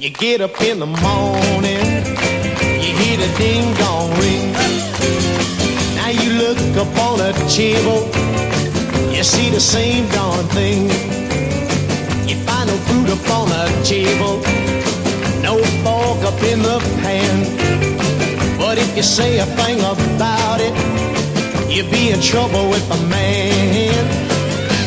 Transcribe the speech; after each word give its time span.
You 0.00 0.08
get 0.08 0.40
up 0.40 0.58
in 0.62 0.78
the 0.78 0.86
morning, 0.86 1.84
you 2.80 2.90
hear 3.00 3.18
the 3.18 3.30
ding 3.36 3.74
dong 3.74 4.08
ring. 4.18 4.50
Now 5.94 6.08
you 6.08 6.38
look 6.38 6.56
up 6.78 6.96
on 7.04 7.20
a 7.20 7.34
table, 7.50 8.08
you 9.14 9.22
see 9.22 9.50
the 9.50 9.60
same 9.60 10.08
darn 10.08 10.46
thing. 10.56 10.84
You 12.26 12.36
find 12.46 12.70
no 12.70 12.76
food 12.88 13.10
up 13.10 13.28
on 13.28 13.50
the 13.50 13.66
table, 13.84 14.40
no 15.42 15.62
fork 15.84 16.24
up 16.24 16.42
in 16.44 16.62
the 16.62 16.78
pan. 17.02 18.56
But 18.56 18.78
if 18.78 18.96
you 18.96 19.02
say 19.02 19.38
a 19.38 19.44
thing 19.44 19.80
about 19.80 20.60
it, 20.62 20.72
you'll 21.70 21.90
be 21.90 22.08
in 22.08 22.22
trouble 22.22 22.70
with 22.70 22.90
a 22.90 23.06
man. 23.08 24.06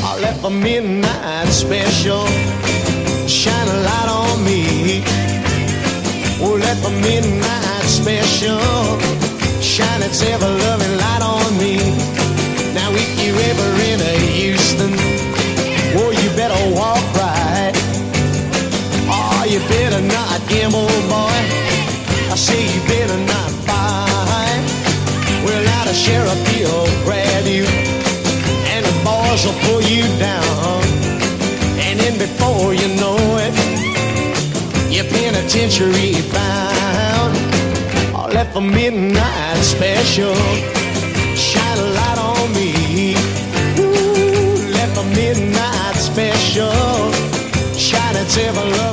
I 0.03 0.19
left 0.19 0.43
a 0.43 0.49
midnight 0.49 1.49
special 1.49 2.25
shine 3.27 3.67
a 3.67 3.77
light 3.83 4.09
on. 4.09 4.22
Oh, 6.45 6.55
let 6.59 6.77
the 6.83 6.91
midnight 6.91 7.87
special 7.87 8.59
shine 9.61 10.03
its 10.03 10.21
ever 10.23 10.49
loving 10.67 10.95
light 10.97 11.23
on 11.23 11.57
me. 11.57 11.77
Now, 12.75 12.91
if 12.91 13.09
you're 13.23 13.39
ever 13.51 13.69
in 13.87 13.99
a 14.03 14.15
Houston, 14.35 14.91
oh, 15.95 16.11
you 16.11 16.29
better 16.35 16.59
walk 16.75 16.99
right. 17.15 17.71
Oh, 19.07 19.45
you 19.47 19.59
better 19.71 20.01
not 20.01 20.41
gamble, 20.49 20.91
boy. 21.07 21.39
I 22.27 22.35
say 22.35 22.59
you 22.59 22.81
better 22.91 23.19
not 23.23 23.49
fight. 23.63 24.61
Well, 25.45 25.63
now 25.63 25.85
the 25.85 25.93
sheriff, 25.93 26.39
he'll 26.51 26.91
grab 27.07 27.47
you, 27.47 27.63
and 28.73 28.83
the 28.83 28.95
boys 29.07 29.45
will 29.47 29.59
pull 29.63 29.81
you 29.81 30.03
down. 30.19 30.83
And 31.79 31.99
then 31.99 32.17
before 32.19 32.73
you 32.73 32.87
know 32.99 33.15
it, 33.39 33.82
you're 34.93 35.05
penitentiary 35.05 36.13
bound. 36.31 37.33
Oh, 38.15 38.29
let 38.31 38.53
the 38.53 38.61
midnight 38.61 39.57
special 39.57 40.35
shine 41.35 41.79
a 41.79 41.87
light 41.97 42.19
on 42.19 42.53
me. 42.53 43.15
Ooh, 43.79 44.71
let 44.77 44.93
the 44.93 45.03
midnight 45.15 45.95
special 45.95 47.11
shine 47.75 48.15
ever 48.37 48.65
loving 48.77 48.92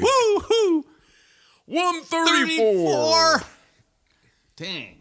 Woo-hoo! 0.00 0.84
134. 1.66 3.42
Dang. 4.56 4.96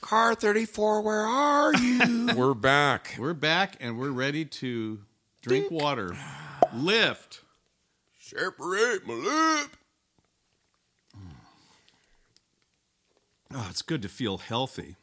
Car 0.00 0.34
34, 0.34 1.02
where 1.02 1.26
are 1.26 1.74
you? 1.74 2.28
We're 2.36 2.54
back. 2.54 3.16
We're 3.18 3.34
back 3.34 3.76
and 3.80 3.98
we're 3.98 4.10
ready 4.10 4.44
to 4.44 5.00
drink 5.42 5.70
water. 5.70 6.16
Lift. 6.72 7.42
Separate 8.18 9.06
my 9.06 9.14
lip. 9.14 9.76
Oh, 13.54 13.66
it's 13.70 13.82
good 13.82 14.02
to 14.02 14.08
feel 14.08 14.38
healthy. 14.38 14.96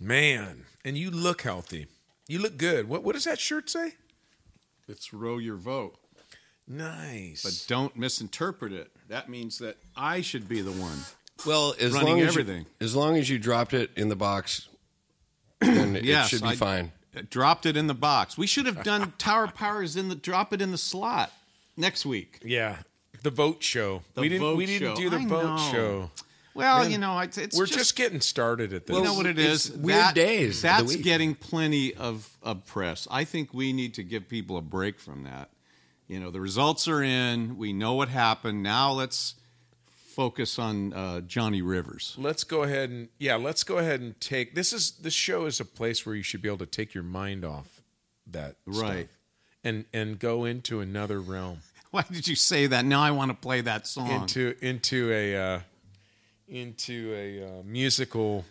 Man, 0.00 0.64
and 0.84 0.96
you 0.98 1.10
look 1.10 1.42
healthy. 1.42 1.86
You 2.26 2.40
look 2.40 2.56
good. 2.56 2.88
What 2.88 3.04
what 3.04 3.14
does 3.14 3.24
that 3.24 3.38
shirt 3.38 3.70
say? 3.70 3.94
It's 4.92 5.12
row 5.12 5.38
your 5.38 5.56
vote. 5.56 5.96
Nice. 6.68 7.42
But 7.42 7.64
don't 7.66 7.96
misinterpret 7.96 8.72
it. 8.72 8.90
That 9.08 9.28
means 9.28 9.58
that 9.58 9.78
I 9.96 10.20
should 10.20 10.48
be 10.48 10.60
the 10.60 10.70
one. 10.70 10.98
Well, 11.46 11.74
as 11.80 11.92
Running 11.92 12.08
long 12.08 12.20
as 12.20 12.28
everything. 12.28 12.60
You, 12.60 12.86
as 12.86 12.94
long 12.94 13.16
as 13.16 13.28
you 13.28 13.38
dropped 13.38 13.74
it 13.74 13.90
in 13.96 14.08
the 14.10 14.16
box, 14.16 14.68
then 15.60 15.96
it 15.96 16.04
Yes, 16.04 16.28
should 16.28 16.42
be 16.42 16.48
I- 16.48 16.56
fine. 16.56 16.92
Dropped 17.28 17.66
it 17.66 17.76
in 17.76 17.88
the 17.88 17.94
box. 17.94 18.38
We 18.38 18.46
should 18.46 18.64
have 18.66 18.82
done 18.84 19.12
Tower 19.18 19.46
Powers 19.48 19.96
in 19.96 20.08
the 20.08 20.14
drop 20.14 20.52
it 20.54 20.62
in 20.62 20.70
the 20.70 20.78
slot 20.78 21.30
next 21.76 22.06
week. 22.06 22.38
yeah, 22.42 22.78
the 23.22 23.28
vote 23.30 23.62
show. 23.62 24.02
The 24.14 24.22
we 24.22 24.28
didn't 24.30 24.40
vote 24.42 24.56
we 24.56 24.64
didn't 24.66 24.80
show. 24.80 25.02
do 25.02 25.10
the 25.10 25.16
I 25.18 25.26
vote 25.26 25.56
know. 25.56 25.70
show. 25.72 26.10
Well, 26.54 26.82
Man, 26.82 26.90
you 26.90 26.98
know, 26.98 27.18
it's, 27.20 27.38
it's 27.38 27.56
We're 27.56 27.66
just, 27.66 27.96
getting 27.96 28.20
started 28.20 28.72
at 28.72 28.86
this. 28.86 28.96
you 28.96 29.02
know 29.02 29.14
what 29.14 29.26
it 29.26 29.38
it's 29.38 29.70
is. 29.70 29.76
weird 29.76 30.14
days 30.14 30.56
of 30.58 30.62
the 30.62 30.68
That's 30.68 30.94
week. 30.96 31.02
getting 31.04 31.34
plenty 31.34 31.94
of, 31.94 32.28
of 32.42 32.66
press. 32.66 33.08
I 33.10 33.24
think 33.24 33.54
we 33.54 33.72
need 33.72 33.94
to 33.94 34.02
give 34.02 34.28
people 34.28 34.56
a 34.58 34.62
break 34.62 34.98
from 35.00 35.24
that. 35.24 35.50
You 36.08 36.20
know, 36.20 36.30
the 36.30 36.40
results 36.40 36.88
are 36.88 37.02
in. 37.02 37.56
We 37.56 37.72
know 37.72 37.94
what 37.94 38.08
happened. 38.10 38.62
Now 38.62 38.92
let's 38.92 39.34
focus 39.94 40.58
on 40.58 40.92
uh, 40.92 41.20
Johnny 41.22 41.62
Rivers. 41.62 42.14
let's 42.18 42.44
go 42.44 42.64
ahead 42.64 42.90
and 42.90 43.08
yeah, 43.18 43.36
let's 43.36 43.64
go 43.64 43.78
ahead 43.78 44.00
and 44.02 44.20
take 44.20 44.54
this 44.54 44.70
is 44.74 44.90
this 44.92 45.14
show 45.14 45.46
is 45.46 45.58
a 45.58 45.64
place 45.64 46.04
where 46.04 46.14
you 46.14 46.22
should 46.22 46.42
be 46.42 46.48
able 46.48 46.58
to 46.58 46.66
take 46.66 46.92
your 46.92 47.02
mind 47.04 47.46
off 47.46 47.80
that 48.26 48.56
Right. 48.66 49.06
stuff 49.08 49.18
and 49.64 49.86
and 49.94 50.18
go 50.18 50.44
into 50.44 50.80
another 50.80 51.18
realm. 51.18 51.60
Why 51.92 52.04
did 52.10 52.28
you 52.28 52.36
say 52.36 52.66
that? 52.66 52.84
Now 52.84 53.00
I 53.00 53.10
want 53.10 53.30
to 53.30 53.34
play 53.34 53.62
that 53.62 53.86
song. 53.86 54.10
into 54.10 54.54
into 54.60 55.10
a 55.10 55.34
uh, 55.36 55.60
into 56.52 57.14
a 57.16 57.44
uh, 57.44 57.62
musical 57.64 58.44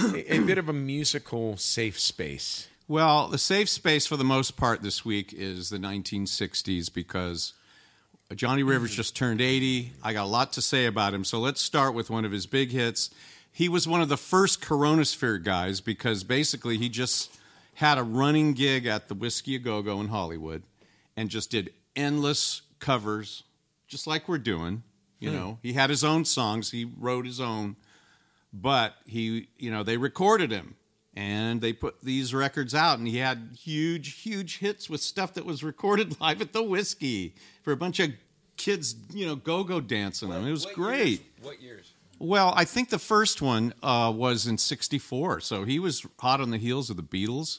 a, 0.00 0.36
a 0.36 0.38
bit 0.40 0.58
of 0.58 0.68
a 0.68 0.72
musical 0.72 1.56
safe 1.56 1.98
space. 1.98 2.68
Well, 2.88 3.28
the 3.28 3.38
safe 3.38 3.68
space 3.68 4.06
for 4.06 4.16
the 4.16 4.24
most 4.24 4.56
part 4.56 4.82
this 4.82 5.04
week 5.04 5.32
is 5.32 5.70
the 5.70 5.78
1960s 5.78 6.92
because 6.92 7.52
Johnny 8.34 8.62
Rivers 8.62 8.94
just 8.94 9.16
turned 9.16 9.40
80. 9.40 9.92
I 10.02 10.12
got 10.12 10.24
a 10.24 10.28
lot 10.28 10.52
to 10.54 10.62
say 10.62 10.86
about 10.86 11.14
him. 11.14 11.24
So 11.24 11.38
let's 11.38 11.60
start 11.60 11.94
with 11.94 12.10
one 12.10 12.24
of 12.24 12.32
his 12.32 12.46
big 12.46 12.70
hits. 12.70 13.10
He 13.52 13.68
was 13.68 13.88
one 13.88 14.00
of 14.00 14.08
the 14.08 14.16
first 14.16 14.60
CoROEnosphere 14.60 15.42
guys 15.42 15.80
because 15.80 16.24
basically 16.24 16.78
he 16.78 16.88
just 16.88 17.36
had 17.74 17.98
a 17.98 18.02
running 18.02 18.54
gig 18.54 18.86
at 18.86 19.08
the 19.08 19.14
Whisky 19.14 19.56
A 19.56 19.58
Go 19.58 19.82
Go 19.82 20.00
in 20.00 20.08
Hollywood 20.08 20.62
and 21.16 21.28
just 21.28 21.50
did 21.50 21.72
endless 21.94 22.62
covers, 22.78 23.44
just 23.88 24.06
like 24.06 24.28
we're 24.28 24.38
doing. 24.38 24.82
You 25.18 25.32
know, 25.32 25.58
he 25.62 25.72
had 25.72 25.88
his 25.90 26.04
own 26.04 26.24
songs, 26.24 26.70
he 26.70 26.84
wrote 26.84 27.24
his 27.26 27.40
own. 27.40 27.76
But 28.52 28.94
he 29.06 29.48
you 29.58 29.70
know 29.70 29.82
they 29.82 29.96
recorded 29.96 30.50
him 30.50 30.76
and 31.14 31.60
they 31.60 31.72
put 31.72 32.00
these 32.02 32.32
records 32.34 32.74
out 32.74 32.98
and 32.98 33.08
he 33.08 33.18
had 33.18 33.56
huge 33.58 34.22
huge 34.22 34.58
hits 34.58 34.88
with 34.88 35.00
stuff 35.00 35.34
that 35.34 35.44
was 35.44 35.62
recorded 35.64 36.18
live 36.20 36.40
at 36.40 36.52
the 36.52 36.62
whiskey 36.62 37.34
for 37.62 37.72
a 37.72 37.76
bunch 37.76 37.98
of 38.00 38.10
kids 38.56 38.94
you 39.12 39.26
know 39.26 39.36
go-go 39.36 39.80
dancing 39.80 40.30
them 40.30 40.46
it 40.46 40.50
was 40.50 40.64
great. 40.66 41.22
What 41.42 41.60
years? 41.60 41.92
well 42.18 42.54
i 42.56 42.64
think 42.64 42.88
the 42.88 42.98
first 42.98 43.42
one 43.42 43.74
uh, 43.82 44.10
was 44.14 44.46
in 44.46 44.56
64 44.56 45.40
so 45.40 45.64
he 45.64 45.78
was 45.78 46.06
hot 46.20 46.40
on 46.40 46.50
the 46.50 46.58
heels 46.58 46.88
of 46.88 46.96
the 46.96 47.02
beatles. 47.02 47.58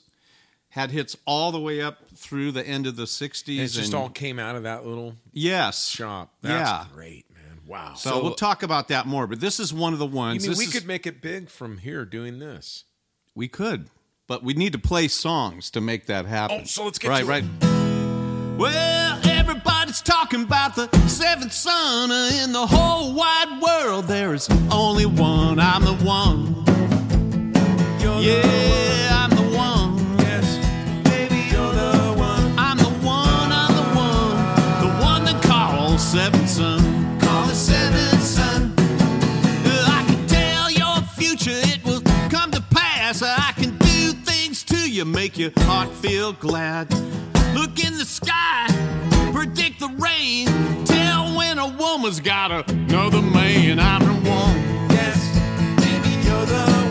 Had 0.69 0.91
hits 0.91 1.15
all 1.25 1.51
the 1.51 1.59
way 1.61 1.81
up 1.81 2.07
through 2.15 2.51
the 2.51 2.65
end 2.65 2.87
of 2.87 2.95
the 2.97 3.03
60s 3.05 3.47
And 3.49 3.59
it 3.59 3.67
just 3.67 3.93
and- 3.93 3.95
all 3.95 4.09
came 4.09 4.37
out 4.39 4.55
of 4.55 4.63
that 4.63 4.85
little 4.85 5.15
yes. 5.31 5.87
shop. 5.87 6.33
That's 6.41 6.69
yeah 6.69 6.85
great. 6.93 7.25
Wow. 7.67 7.95
so, 7.95 8.23
we'll 8.23 8.33
talk 8.35 8.63
about 8.63 8.87
that 8.87 9.05
more 9.05 9.27
but 9.27 9.39
this 9.41 9.59
is 9.59 9.73
one 9.73 9.91
of 9.93 9.99
the 9.99 10.07
you 10.07 10.15
ones 10.15 10.43
mean 10.43 10.51
This 10.51 10.57
we 10.59 10.65
is- 10.65 10.73
could 10.73 10.85
make 10.87 11.05
it 11.05 11.21
big 11.21 11.49
from 11.49 11.79
here 11.79 12.05
doing 12.05 12.39
this? 12.39 12.85
We 13.35 13.47
could, 13.47 13.89
but 14.27 14.43
we 14.43 14.53
need 14.53 14.71
to 14.73 14.79
play 14.79 15.07
songs 15.09 15.69
to 15.71 15.81
make 15.81 16.05
that 16.07 16.25
happen. 16.25 16.61
Oh, 16.61 16.65
so 16.65 16.85
let's 16.85 16.97
get 16.97 17.09
right, 17.09 17.19
to 17.21 17.25
right. 17.27 17.43
it. 17.43 18.57
Well, 18.57 19.19
everybody's 19.29 20.01
talking 20.01 20.41
about 20.43 20.75
the 20.75 20.89
seventh 21.07 21.53
son 21.53 22.09
in 22.43 22.51
the 22.53 22.65
whole 22.65 23.13
wide 23.13 23.61
world. 23.61 24.05
There 24.05 24.33
is 24.33 24.49
only 24.71 25.05
one. 25.05 25.59
I'm 25.59 25.83
the 25.83 25.93
one. 26.03 26.63
yeah, 27.99 28.01
I'm 28.01 28.15
the 28.15 29.09
one. 29.11 29.16
You, 44.97 45.05
make 45.05 45.37
your 45.37 45.51
heart 45.57 45.89
feel 45.89 46.33
glad. 46.33 46.91
Look 47.53 47.85
in 47.85 47.97
the 47.97 48.05
sky, 48.05 48.65
predict 49.31 49.79
the 49.79 49.89
rain. 49.89 50.47
Tell 50.85 51.37
when 51.37 51.59
a 51.59 51.67
woman's 51.67 52.19
got 52.19 52.67
another 52.71 53.21
man. 53.21 53.79
I'm 53.79 54.01
the 54.01 54.29
one. 54.29 54.57
Yes, 54.89 55.19
baby, 55.77 56.09
you're 56.25 56.45
the 56.47 56.86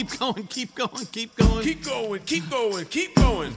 keep 0.00 0.18
going, 0.18 0.46
keep 0.46 0.74
going, 0.74 1.06
keep 1.06 1.36
going. 1.36 1.62
Keep 1.62 1.84
going, 1.84 2.22
keep 2.22 2.50
going, 2.50 2.84
keep 2.86 3.14
going. 3.16 3.54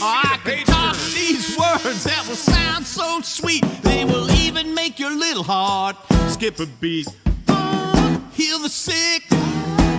Oh, 0.00 0.22
I 0.24 0.38
can 0.44 0.64
talk 0.64 0.96
these 1.14 1.58
words 1.58 2.04
that 2.04 2.24
will 2.28 2.36
sound 2.36 2.86
so 2.86 3.20
sweet. 3.22 3.64
They 3.82 4.04
will 4.04 4.30
even 4.30 4.74
make 4.74 5.00
your 5.00 5.10
little 5.10 5.42
heart 5.42 5.96
skip 6.28 6.60
a 6.60 6.66
beat. 6.80 7.08
Heal 8.32 8.60
the 8.60 8.68
sick, 8.68 9.24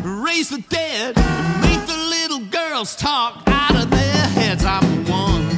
raise 0.04 0.50
the 0.50 0.64
dead, 0.70 1.18
make 1.62 1.86
the 1.86 1.98
little 1.98 2.40
girls 2.46 2.96
talk 2.96 3.44
out 3.48 3.76
of 3.76 3.90
their 3.90 4.28
heads. 4.28 4.64
I'm 4.64 5.06
one. 5.08 5.49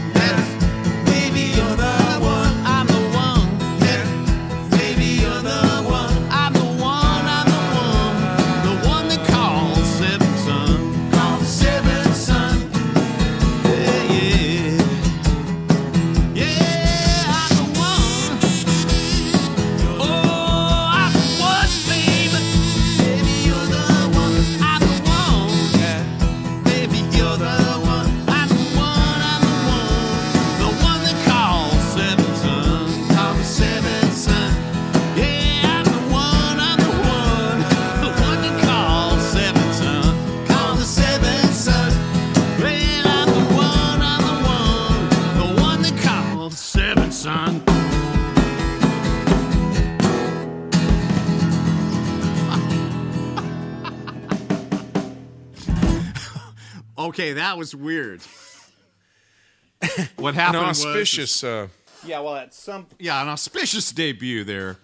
Son. 47.22 47.62
Okay, 56.98 57.34
that 57.34 57.58
was 57.58 57.74
weird. 57.74 58.22
What 60.18 60.30
An 60.30 60.36
happened 60.36 60.68
was 60.68 60.86
auspicious. 60.86 61.44
Uh, 61.44 61.68
yeah, 62.06 62.20
well, 62.20 62.36
at 62.36 62.54
some 62.54 62.86
yeah, 63.00 63.20
an 63.22 63.28
auspicious 63.28 63.92
debut 63.92 64.44
there. 64.44 64.78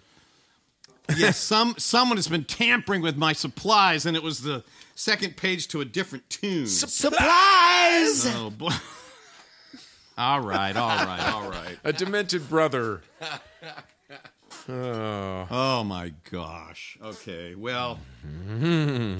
Yes, 1.16 1.38
some 1.52 1.76
someone 1.78 2.16
has 2.16 2.26
been 2.26 2.44
tampering 2.44 3.02
with 3.02 3.16
my 3.16 3.32
supplies, 3.32 4.04
and 4.04 4.16
it 4.16 4.22
was 4.24 4.40
the 4.42 4.64
second 4.96 5.36
page 5.36 5.68
to 5.68 5.80
a 5.80 5.84
different 5.84 6.28
tune. 6.28 6.66
Supplies! 6.66 8.26
oh 8.34 8.50
boy! 8.50 8.72
all 10.18 10.40
right, 10.40 10.76
all 10.76 10.88
right, 11.06 11.28
all 11.32 11.48
right. 11.50 11.78
a 11.84 11.92
demented 11.92 12.48
brother. 12.48 13.00
Oh, 14.70 15.46
Oh 15.50 15.84
my 15.84 16.12
gosh. 16.30 16.98
Okay, 17.02 17.54
well, 17.54 17.98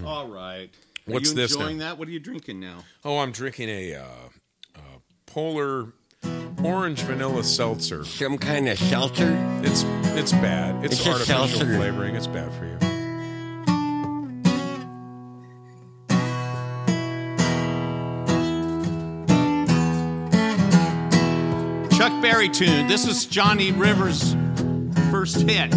all 0.05 0.29
right. 0.29 0.69
Are 1.07 1.13
What's 1.13 1.31
you 1.31 1.37
this 1.37 1.55
enjoying 1.55 1.79
now? 1.79 1.85
that? 1.89 1.99
What 1.99 2.07
are 2.09 2.11
you 2.11 2.21
drinking 2.21 2.61
now? 2.61 2.85
oh, 3.05 3.19
I'm 3.19 3.33
drinking 3.33 3.71
a 3.71 3.95
uh, 3.95 4.05
uh, 4.77 4.81
polar 5.25 5.95
orange 6.63 7.01
vanilla 7.01 7.43
seltzer. 7.45 8.05
Some 8.05 8.37
kind 8.37 8.69
of 8.69 8.79
seltzer. 8.79 9.33
It's 9.63 9.85
it's 10.19 10.33
bad. 10.33 10.85
It's, 10.85 10.97
It's 10.97 11.07
a 11.07 11.11
artificial 11.13 11.49
seltzer. 11.49 11.77
flavoring. 11.77 12.15
It's 12.15 12.27
bad 12.27 12.53
for 12.53 12.67
you. 12.67 12.88
Berry 22.21 22.49
tune. 22.49 22.89
This 22.89 23.07
is 23.07 23.27
Johnny 23.27 23.71
Rivers' 23.71 24.35
first 25.11 25.43
hit. 25.43 25.73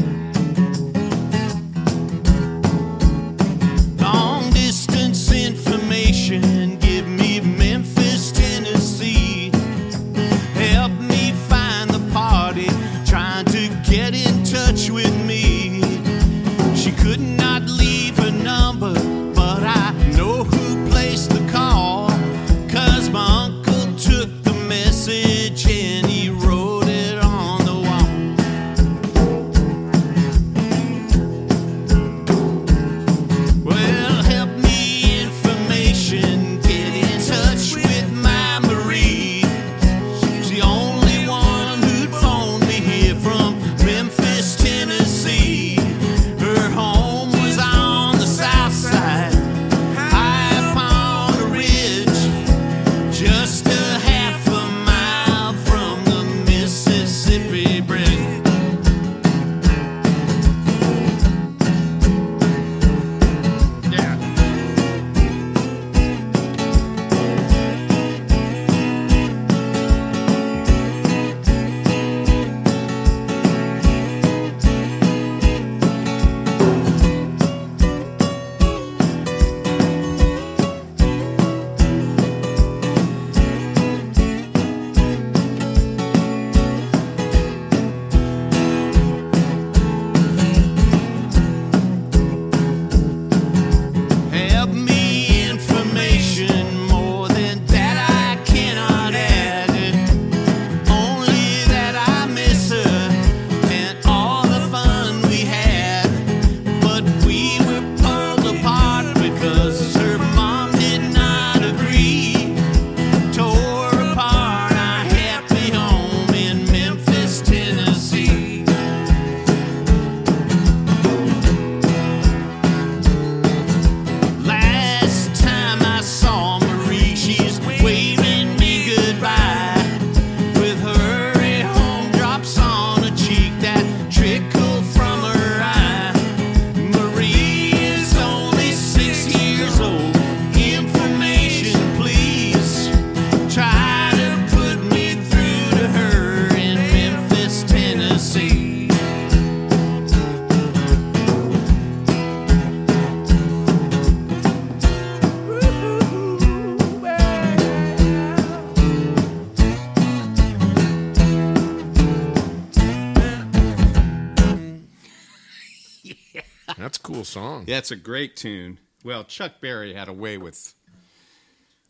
It's 167.82 167.90
a 167.90 167.96
great 167.96 168.36
tune. 168.36 168.78
Well, 169.04 169.24
Chuck 169.24 169.54
Berry 169.60 169.96
had 169.96 170.08
a 170.08 170.14
way 170.14 170.38
with 170.38 170.76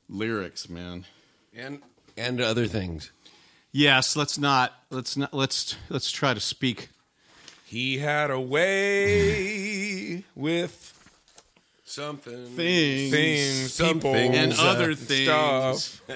lyrics, 0.07 0.69
man. 0.69 1.03
and 1.53 1.81
and 2.15 2.39
other 2.39 2.65
things. 2.65 3.11
Yes, 3.73 4.15
let's 4.15 4.37
not 4.37 4.71
let's 4.89 5.17
not 5.17 5.33
let's 5.33 5.75
let's 5.89 6.09
try 6.09 6.33
to 6.33 6.39
speak. 6.39 6.87
He 7.65 7.97
had 7.97 8.31
a 8.31 8.39
way 8.39 10.23
with 10.33 10.97
Something. 11.83 12.45
Things. 12.55 13.11
things, 13.11 13.73
Some 13.73 13.95
people, 13.95 14.13
things, 14.13 14.35
And 14.37 14.53
other 14.53 14.93
things. 14.95 15.99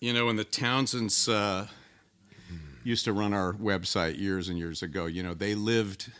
You 0.00 0.12
know, 0.12 0.26
when 0.26 0.36
the 0.36 0.44
Townsends 0.44 1.30
uh, 1.30 1.66
used 2.82 3.06
to 3.06 3.14
run 3.14 3.32
our 3.32 3.54
website 3.54 4.18
years 4.18 4.50
and 4.50 4.58
years 4.58 4.82
ago, 4.82 5.06
you 5.06 5.22
know, 5.22 5.32
they 5.32 5.54
lived. 5.54 6.12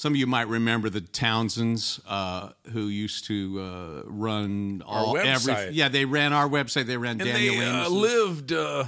Some 0.00 0.14
of 0.14 0.16
you 0.16 0.26
might 0.26 0.48
remember 0.48 0.88
the 0.88 1.02
Townsends 1.02 2.00
uh, 2.08 2.52
who 2.72 2.88
used 2.88 3.26
to 3.26 3.60
uh, 3.60 4.02
run 4.06 4.82
all 4.86 5.14
every. 5.18 5.52
website. 5.52 5.70
Yeah, 5.74 5.88
they 5.88 6.06
ran 6.06 6.32
our 6.32 6.48
website. 6.48 6.86
They 6.86 6.96
ran 6.96 7.20
And 7.20 7.28
Daniel 7.30 7.54
they 7.56 7.66
uh, 7.66 7.88
lived. 7.90 8.50
Uh, 8.50 8.84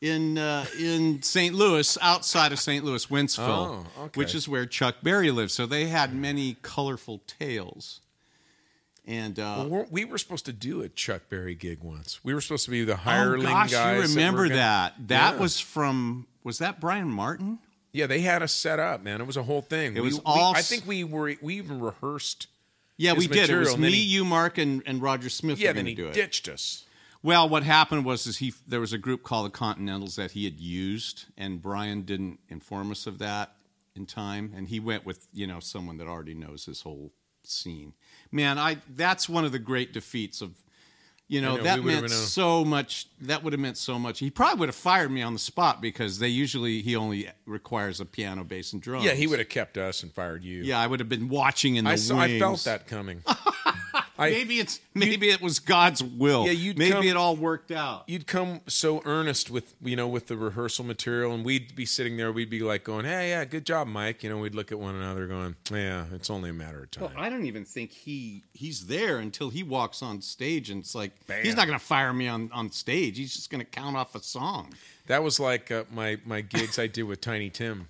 in 0.00 0.38
uh, 0.38 0.64
in 0.78 1.20
St. 1.22 1.52
Louis, 1.52 1.98
outside 2.00 2.52
of 2.52 2.60
St. 2.60 2.84
Louis, 2.84 3.04
Wentzville, 3.06 3.86
Oh, 3.98 4.02
okay. 4.04 4.18
which 4.20 4.36
is 4.36 4.46
where 4.48 4.66
Chuck 4.66 4.96
Berry 5.02 5.32
lived. 5.32 5.50
So 5.50 5.66
they 5.66 5.86
had 5.86 6.14
many 6.14 6.58
colorful 6.62 7.22
tales. 7.26 8.02
And 9.04 9.40
uh, 9.40 9.64
well, 9.68 9.86
we 9.90 10.04
were 10.04 10.18
supposed 10.18 10.46
to 10.46 10.52
do 10.52 10.80
a 10.82 10.88
Chuck 10.88 11.22
Berry 11.28 11.56
gig 11.56 11.82
once. 11.82 12.20
We 12.22 12.34
were 12.34 12.40
supposed 12.40 12.66
to 12.66 12.70
be 12.70 12.84
the 12.84 12.94
hireling 12.96 13.46
oh 13.48 13.50
gosh, 13.50 13.72
guys. 13.72 13.96
you 14.12 14.16
remember 14.16 14.44
gonna- 14.44 14.54
that? 14.56 14.94
That 15.08 15.34
Yeah. 15.34 15.40
was 15.40 15.58
from 15.58 16.28
was 16.44 16.58
that 16.58 16.78
Brian 16.80 17.08
Martin? 17.10 17.58
Yeah, 17.96 18.06
they 18.06 18.20
had 18.20 18.42
us 18.42 18.52
set 18.52 18.78
up, 18.78 19.02
man. 19.02 19.20
It 19.22 19.26
was 19.26 19.38
a 19.38 19.42
whole 19.42 19.62
thing. 19.62 19.96
It 19.96 20.00
We- 20.00 20.08
was 20.08 20.16
we- 20.16 20.22
all 20.26 20.54
I 20.54 20.58
s- 20.58 20.68
think 20.68 20.86
we 20.86 21.02
were. 21.02 21.34
We 21.40 21.56
even 21.56 21.80
rehearsed. 21.80 22.46
Yeah, 22.98 23.14
we 23.14 23.26
did. 23.26 23.48
It 23.48 23.56
was 23.56 23.76
me, 23.78 23.90
he- 23.90 24.02
you, 24.02 24.24
Mark, 24.24 24.58
and, 24.58 24.82
and 24.86 25.00
Roger 25.00 25.30
Smith. 25.30 25.58
Yeah, 25.58 25.72
then 25.72 25.86
he 25.86 25.94
do 25.94 26.08
it. 26.08 26.12
ditched 26.14 26.46
us. 26.48 26.84
Well, 27.22 27.48
what 27.48 27.62
happened 27.62 28.04
was 28.04 28.26
is 28.26 28.36
he 28.38 28.52
there 28.68 28.80
was 28.80 28.92
a 28.92 28.98
group 28.98 29.22
called 29.22 29.46
the 29.46 29.50
Continentals 29.56 30.16
that 30.16 30.32
he 30.32 30.44
had 30.44 30.60
used, 30.60 31.24
and 31.38 31.60
Brian 31.62 32.02
didn't 32.02 32.38
inform 32.50 32.90
us 32.90 33.06
of 33.06 33.18
that 33.18 33.56
in 33.94 34.04
time, 34.06 34.52
and 34.54 34.68
he 34.68 34.78
went 34.78 35.06
with 35.06 35.26
you 35.32 35.46
know 35.46 35.58
someone 35.60 35.96
that 35.96 36.06
already 36.06 36.34
knows 36.34 36.66
his 36.66 36.82
whole 36.82 37.12
scene. 37.44 37.94
Man, 38.30 38.58
I 38.58 38.76
that's 38.88 39.26
one 39.28 39.44
of 39.46 39.52
the 39.52 39.58
great 39.58 39.92
defeats 39.94 40.42
of 40.42 40.54
you 41.28 41.40
know, 41.40 41.56
know, 41.56 41.62
that 41.64 41.84
meant 41.84 42.10
so 42.10 42.64
much. 42.64 43.08
That 43.22 43.42
would 43.42 43.52
have 43.52 43.60
meant 43.60 43.76
so 43.76 43.98
much. 43.98 44.20
He 44.20 44.30
probably 44.30 44.60
would 44.60 44.68
have 44.68 44.76
fired 44.76 45.10
me 45.10 45.22
on 45.22 45.32
the 45.32 45.38
spot 45.38 45.80
because 45.80 46.18
they 46.20 46.28
usually 46.28 46.82
he 46.82 46.94
only 46.94 47.28
requires 47.46 48.00
a 48.00 48.04
piano, 48.04 48.44
bass, 48.44 48.72
and 48.72 48.80
drums. 48.80 49.04
Yeah, 49.04 49.12
he 49.12 49.26
would 49.26 49.40
have 49.40 49.48
kept 49.48 49.76
us 49.76 50.02
and 50.02 50.12
fired 50.12 50.44
you. 50.44 50.62
Yeah, 50.62 50.78
I 50.78 50.86
would 50.86 51.00
have 51.00 51.08
been 51.08 51.28
watching 51.28 51.76
in 51.76 51.84
the 51.84 51.90
I 51.90 51.96
saw, 51.96 52.18
I 52.18 52.38
felt 52.38 52.62
that 52.64 52.86
coming. 52.86 53.22
I, 54.18 54.30
Maybe 54.30 54.58
it's 54.60 54.80
maybe 54.94 55.28
it 55.28 55.42
was 55.42 55.58
God's 55.58 56.02
will. 56.02 56.46
Yeah, 56.46 56.52
you'd 56.52 56.78
maybe 56.78 56.92
come- 56.92 57.04
it 57.04 57.16
all 57.16 57.36
worked 57.36 57.70
out. 57.70 58.04
you'd 58.06 58.26
come 58.26 58.60
so 58.66 59.02
earnest 59.04 59.50
with 59.50 59.74
you 59.82 59.94
know 59.96 60.08
with 60.08 60.28
the 60.28 60.36
rehearsal 60.36 60.84
material, 60.84 61.32
and 61.34 61.44
we'd 61.44 61.74
be 61.76 61.84
sitting 61.84 62.16
there. 62.16 62.32
We'd 62.32 62.48
be 62.48 62.60
like 62.60 62.82
going, 62.84 63.04
"Hey, 63.04 63.30
yeah, 63.30 63.44
good 63.44 63.66
job, 63.66 63.88
Mike." 63.88 64.22
You 64.22 64.30
know, 64.30 64.38
we'd 64.38 64.54
look 64.54 64.72
at 64.72 64.78
one 64.78 64.94
another, 64.94 65.26
going, 65.26 65.56
"Yeah, 65.70 66.06
it's 66.14 66.30
only 66.30 66.50
a 66.50 66.54
matter 66.54 66.84
of 66.84 66.90
time." 66.90 67.04
Well, 67.04 67.12
I 67.16 67.28
don't 67.28 67.44
even 67.46 67.64
think 67.64 67.92
he 67.92 68.42
he's 68.54 68.86
there 68.86 69.18
until 69.18 69.50
he 69.50 69.62
walks 69.62 70.02
on 70.02 70.22
stage, 70.22 70.70
and 70.70 70.80
it's 70.80 70.94
like 70.94 71.12
Bam. 71.26 71.44
he's 71.44 71.56
not 71.56 71.66
going 71.66 71.78
to 71.78 71.84
fire 71.84 72.12
me 72.12 72.26
on, 72.26 72.50
on 72.52 72.70
stage. 72.72 73.18
He's 73.18 73.34
just 73.34 73.50
going 73.50 73.60
to 73.60 73.70
count 73.70 73.96
off 73.96 74.14
a 74.14 74.22
song. 74.22 74.72
that 75.08 75.22
was 75.22 75.38
like 75.38 75.70
uh, 75.70 75.84
my 75.92 76.18
my 76.24 76.40
gigs 76.40 76.78
I 76.78 76.86
did 76.86 77.02
with 77.04 77.20
Tiny 77.20 77.50
Tim. 77.50 77.88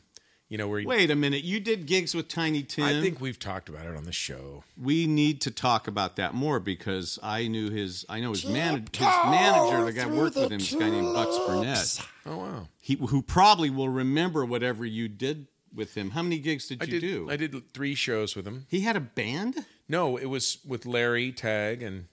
You 0.48 0.58
know 0.58 0.68
where 0.68 0.78
he, 0.78 0.86
Wait 0.86 1.10
a 1.10 1.16
minute, 1.16 1.42
you 1.42 1.58
did 1.58 1.86
gigs 1.86 2.14
with 2.14 2.28
Tiny 2.28 2.62
Tim. 2.62 2.84
I 2.84 3.00
think 3.02 3.20
we've 3.20 3.38
talked 3.38 3.68
about 3.68 3.84
it 3.86 3.96
on 3.96 4.04
the 4.04 4.12
show. 4.12 4.62
we 4.80 5.06
need 5.08 5.40
to 5.40 5.50
talk 5.50 5.88
about 5.88 6.14
that 6.16 6.34
more 6.34 6.60
because 6.60 7.18
I 7.22 7.48
knew 7.48 7.68
his 7.70 8.06
I 8.08 8.20
know 8.20 8.30
his, 8.30 8.46
man, 8.46 8.86
his 8.92 9.00
manager, 9.24 9.84
the 9.84 9.92
guy 9.92 10.02
who 10.02 10.16
worked 10.16 10.36
with 10.36 10.52
him, 10.52 10.58
this 10.58 10.72
guy 10.72 10.88
named 10.88 11.12
Bucks 11.14 11.36
Burnett. 11.46 12.00
Oh 12.26 12.36
wow! 12.36 12.68
He 12.80 12.94
who 12.94 13.22
probably 13.22 13.70
will 13.70 13.88
remember 13.88 14.44
whatever 14.44 14.84
you 14.86 15.08
did 15.08 15.48
with 15.74 15.96
him. 15.96 16.10
How 16.10 16.22
many 16.22 16.38
gigs 16.38 16.68
did 16.68 16.80
I 16.80 16.84
you 16.84 16.92
did 16.92 17.00
do? 17.00 17.28
I 17.30 17.36
did 17.36 17.74
three 17.74 17.96
shows 17.96 18.36
with 18.36 18.46
him. 18.46 18.66
He 18.68 18.80
had 18.82 18.94
a 18.96 19.00
band. 19.00 19.64
No, 19.88 20.16
it 20.16 20.26
was 20.26 20.58
with 20.64 20.86
Larry 20.86 21.32
Tag 21.32 21.82
and 21.82 22.06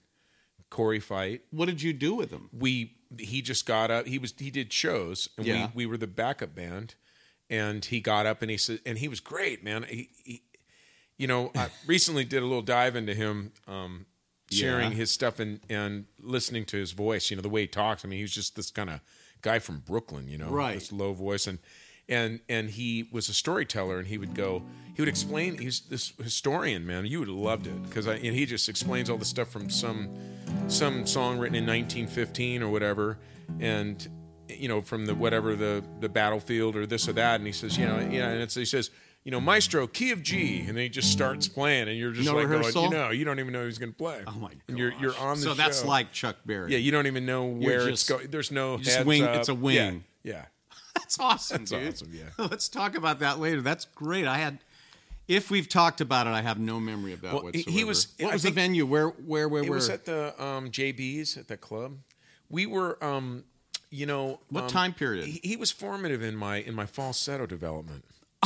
Corey 0.70 1.00
Fight. 1.00 1.42
What 1.50 1.66
did 1.66 1.82
you 1.82 1.92
do 1.92 2.14
with 2.16 2.30
him? 2.32 2.50
we 2.52 2.96
he 3.16 3.42
just 3.42 3.64
got 3.64 3.92
up 3.92 4.06
he 4.06 4.18
was 4.18 4.34
he 4.36 4.50
did 4.50 4.72
shows 4.72 5.28
and 5.38 5.46
Yeah. 5.46 5.66
we 5.72 5.84
we 5.84 5.86
were 5.86 5.96
the 5.96 6.08
backup 6.08 6.52
band 6.52 6.96
and 7.50 7.84
he 7.84 8.00
got 8.00 8.26
up 8.26 8.42
and 8.42 8.50
he 8.50 8.56
said 8.56 8.80
and 8.86 8.98
he 8.98 9.08
was 9.08 9.20
great 9.20 9.62
man. 9.64 9.84
He, 9.88 10.10
he 10.24 10.42
you 11.16 11.26
know 11.26 11.52
i 11.56 11.68
recently 11.86 12.24
did 12.24 12.42
a 12.42 12.46
little 12.46 12.62
dive 12.62 12.96
into 12.96 13.14
him 13.14 13.52
um 13.68 14.06
sharing 14.50 14.90
Yeah. 14.90 14.96
his 14.98 15.10
stuff 15.10 15.38
and 15.40 15.60
and 15.70 16.06
listening 16.20 16.64
to 16.66 16.76
his 16.76 16.92
voice 16.92 17.30
you 17.30 17.36
know 17.36 17.42
the 17.42 17.48
way 17.48 17.62
he 17.62 17.66
talks. 17.66 18.04
I 18.04 18.08
mean 18.08 18.18
he 18.18 18.22
was 18.24 18.32
just 18.34 18.56
this 18.56 18.70
kind 18.70 18.90
of 18.90 19.00
guy 19.42 19.58
from 19.58 19.78
brooklyn 19.86 20.28
you 20.28 20.38
know 20.38 20.48
Right. 20.48 20.74
this 20.74 20.90
low 20.92 21.12
voice. 21.12 21.46
And 21.46 21.58
and 22.08 22.40
and 22.48 22.70
he 22.70 23.08
was 23.12 23.28
a 23.28 23.34
storyteller 23.34 23.98
and 23.98 24.06
he 24.08 24.18
would 24.18 24.34
go 24.34 24.62
he 24.94 25.02
would 25.02 25.08
explain 25.08 25.58
he's 25.58 25.80
this 25.80 26.12
historian 26.22 26.86
man. 26.86 27.04
You 27.06 27.18
would 27.20 27.28
have 27.28 27.36
loved 27.36 27.66
it 27.66 27.82
because 27.84 28.06
I 28.06 28.14
and 28.14 28.34
he 28.34 28.44
just 28.46 28.68
explains 28.68 29.08
all 29.10 29.16
the 29.16 29.24
stuff 29.24 29.48
from 29.48 29.68
some 29.70 30.08
some 30.68 31.06
song 31.06 31.38
written 31.38 31.56
in 31.56 31.66
1915 31.66 32.62
or 32.62 32.68
whatever. 32.68 33.18
And 33.60 34.06
you 34.48 34.68
know 34.68 34.80
from 34.82 35.06
the 35.06 35.14
whatever 35.14 35.54
the 35.56 35.82
the 36.00 36.08
battlefield 36.08 36.76
or 36.76 36.86
this 36.86 37.08
or 37.08 37.12
that 37.14 37.36
and 37.36 37.46
he 37.46 37.52
says 37.52 37.76
you 37.78 37.86
know 37.86 37.98
yeah 37.98 38.28
and 38.30 38.42
it's, 38.42 38.54
he 38.54 38.64
says 38.64 38.90
you 39.24 39.30
know 39.30 39.40
maestro 39.40 39.86
key 39.86 40.10
of 40.10 40.22
g 40.22 40.58
and 40.60 40.68
then 40.70 40.76
he 40.84 40.88
just 40.88 41.10
starts 41.10 41.48
playing 41.48 41.88
and 41.88 41.96
you're 41.98 42.12
just 42.12 42.28
No 42.28 42.34
like 42.36 42.46
rehearsal? 42.48 42.72
going 42.82 42.92
you 42.92 42.98
know 42.98 43.10
you 43.10 43.24
don't 43.24 43.38
even 43.40 43.52
know 43.52 43.62
who's 43.62 43.78
going 43.78 43.92
to 43.92 43.96
play 43.96 44.22
Oh 44.26 44.32
my 44.32 44.48
god! 44.48 44.56
and 44.68 44.78
you're 44.78 44.92
you're 45.00 45.16
on 45.18 45.36
the 45.38 45.42
so 45.44 45.54
that's 45.54 45.84
like 45.84 46.12
Chuck 46.12 46.36
Berry. 46.44 46.72
yeah 46.72 46.78
you 46.78 46.92
don't 46.92 47.06
even 47.06 47.24
know 47.24 47.46
where 47.46 47.88
it's 47.88 48.06
going 48.08 48.30
there's 48.30 48.50
no 48.50 48.76
you 48.76 48.84
just 48.84 49.04
wing- 49.06 49.24
up. 49.24 49.36
it's 49.36 49.48
a 49.48 49.54
wing. 49.54 50.04
yeah, 50.22 50.32
yeah. 50.32 50.44
That's 50.94 51.18
awesome, 51.18 51.58
That's 51.64 51.70
dude. 51.70 51.92
awesome, 51.92 52.10
yeah. 52.12 52.30
Let's 52.50 52.68
talk 52.68 52.96
about 52.96 53.18
that 53.18 53.40
later. 53.40 53.60
That's 53.60 53.84
great. 53.84 54.26
I 54.28 54.38
had, 54.38 54.58
if 55.26 55.50
we've 55.50 55.68
talked 55.68 56.00
about 56.00 56.28
it, 56.28 56.30
I 56.30 56.40
have 56.40 56.58
no 56.60 56.78
memory 56.78 57.12
of 57.12 57.20
that 57.22 57.32
Well, 57.34 57.40
he- 57.42 57.46
whatsoever. 57.58 57.70
he 57.78 57.84
was- 57.84 58.08
What 58.20 58.32
was 58.34 58.42
the 58.44 58.50
venue? 58.52 58.86
Where? 58.86 59.08
Where? 59.08 59.48
Where? 59.48 59.62
It 59.64 59.68
where? 59.68 59.74
was 59.76 59.88
at 59.90 60.04
the 60.04 60.40
um, 60.42 60.70
JB's 60.70 61.36
at 61.36 61.48
the 61.48 61.56
club. 61.56 61.98
We 62.48 62.66
were, 62.66 63.02
um, 63.04 63.42
you 63.94 64.06
know, 64.06 64.40
What 64.50 64.64
um, 64.64 64.70
time 64.70 64.92
period? 64.92 65.26
He, 65.26 65.40
he 65.42 65.56
was 65.56 65.70
formative 65.70 66.22
in 66.22 66.36
my 66.36 66.56
in 66.56 66.74
my 66.74 66.86
falsetto 66.86 67.46
development. 67.46 68.04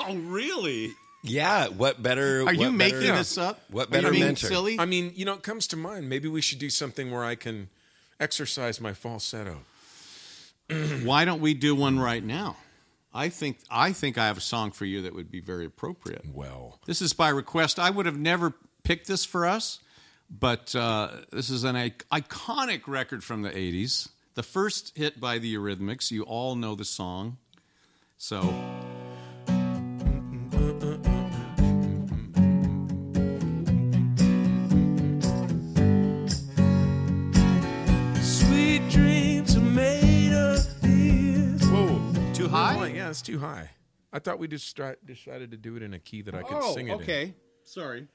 oh, 0.00 0.14
really? 0.14 0.92
Yeah. 1.22 1.68
What 1.68 2.02
better? 2.02 2.42
Are 2.42 2.52
you 2.52 2.60
what 2.60 2.72
making 2.72 3.00
better- 3.00 3.16
this 3.16 3.36
up? 3.38 3.60
What 3.70 3.88
Are 3.88 3.90
better 3.90 4.06
you 4.08 4.12
being 4.12 4.24
mentor? 4.26 4.46
silly? 4.46 4.78
I 4.78 4.84
mean, 4.84 5.12
you 5.14 5.24
know, 5.24 5.34
it 5.34 5.42
comes 5.42 5.66
to 5.68 5.76
mind. 5.76 6.08
Maybe 6.08 6.28
we 6.28 6.40
should 6.40 6.58
do 6.58 6.70
something 6.70 7.10
where 7.10 7.24
I 7.24 7.34
can 7.34 7.68
exercise 8.20 8.80
my 8.80 8.92
falsetto. 8.92 9.58
Why 11.02 11.24
don't 11.24 11.40
we 11.40 11.54
do 11.54 11.74
one 11.74 11.98
right 11.98 12.22
now? 12.24 12.56
I 13.12 13.28
think 13.28 13.58
I 13.70 13.92
think 13.92 14.18
I 14.18 14.26
have 14.26 14.38
a 14.38 14.42
song 14.42 14.70
for 14.72 14.84
you 14.84 15.02
that 15.02 15.14
would 15.14 15.30
be 15.30 15.40
very 15.40 15.66
appropriate. 15.66 16.24
Well, 16.32 16.80
This 16.86 17.00
is 17.00 17.12
by 17.12 17.28
request. 17.28 17.78
I 17.78 17.90
would 17.90 18.06
have 18.06 18.18
never 18.18 18.52
picked 18.82 19.06
this 19.06 19.24
for 19.24 19.46
us, 19.46 19.78
but 20.30 20.74
uh, 20.74 21.10
this 21.30 21.48
is 21.48 21.64
an 21.64 21.76
ic- 21.76 22.04
iconic 22.10 22.82
record 22.88 23.22
from 23.22 23.42
the 23.42 23.50
80s. 23.50 24.08
The 24.34 24.42
first 24.42 24.96
hit 24.96 25.20
by 25.20 25.38
the 25.38 25.54
Eurythmics. 25.54 26.10
You 26.10 26.22
all 26.24 26.56
know 26.56 26.74
the 26.74 26.84
song. 26.84 27.38
So, 28.16 28.40
sweet 38.20 38.88
dreams 38.90 39.56
are 39.56 39.60
made 39.60 40.32
of 40.32 40.80
this. 40.80 41.62
Whoa, 41.68 42.00
too 42.32 42.48
high? 42.48 42.86
Yeah, 42.88 43.10
it's 43.10 43.22
too 43.22 43.38
high. 43.38 43.70
I 44.12 44.18
thought 44.18 44.38
we 44.38 44.48
just 44.48 44.74
stri- 44.74 44.96
decided 45.04 45.50
to 45.50 45.56
do 45.56 45.76
it 45.76 45.82
in 45.82 45.94
a 45.94 45.98
key 45.98 46.22
that 46.22 46.34
I 46.34 46.42
could 46.42 46.56
Oh, 46.60 46.74
sing 46.74 46.88
it 46.88 46.92
in. 46.92 46.98
Oh, 46.98 47.02
okay. 47.02 47.34
Sorry. 47.64 48.06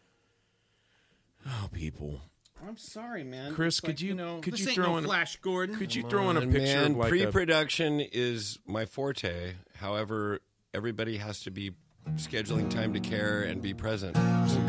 Oh, 1.45 1.69
people. 1.71 2.21
I'm 2.67 2.77
sorry, 2.77 3.23
man. 3.23 3.53
Chris, 3.55 3.75
It's 3.75 3.79
could 3.81 3.89
like, 3.91 4.01
you- 4.01 4.13
know, 4.15 4.39
could 4.41 4.53
this 4.53 4.61
you 4.61 4.67
ain't 4.67 4.75
throw 4.75 4.85
no 4.91 4.97
in- 4.97 5.03
a- 5.05 5.07
Flash 5.07 5.37
Gordon? 5.37 5.75
Could 5.77 5.95
you 5.95 6.03
throw 6.09 6.29
in 6.29 6.37
a 6.37 6.41
picture 6.41 6.59
man, 6.59 6.91
of 6.91 6.97
like 6.97 7.07
a 7.07 7.09
pre-production 7.09 7.99
is 8.01 8.59
my 8.67 8.85
forte. 8.85 9.53
However, 9.77 10.39
everybody 10.73 11.17
has 11.17 11.41
to 11.43 11.51
be 11.51 11.71
scheduling 12.15 12.69
time 12.69 12.93
to 12.93 12.99
care 12.99 13.41
and 13.43 13.61
be 13.61 13.73
present. 13.73 14.15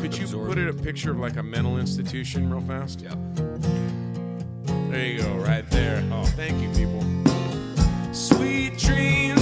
Could 0.00 0.16
you 0.16 0.24
Absorb 0.24 0.48
put 0.48 0.58
it 0.58 0.68
a 0.68 0.74
picture 0.74 1.10
of 1.10 1.18
like 1.18 1.36
a 1.36 1.42
mental 1.42 1.78
institution 1.78 2.50
real 2.50 2.60
fast? 2.62 3.00
Yeah. 3.00 3.14
There 4.90 5.06
you 5.06 5.22
go, 5.22 5.34
right 5.36 5.68
there. 5.70 6.02
Oh, 6.12 6.24
thank 6.36 6.60
you, 6.60 6.68
people. 6.70 7.02
Sweet 8.12 8.76
dreams 8.78 9.39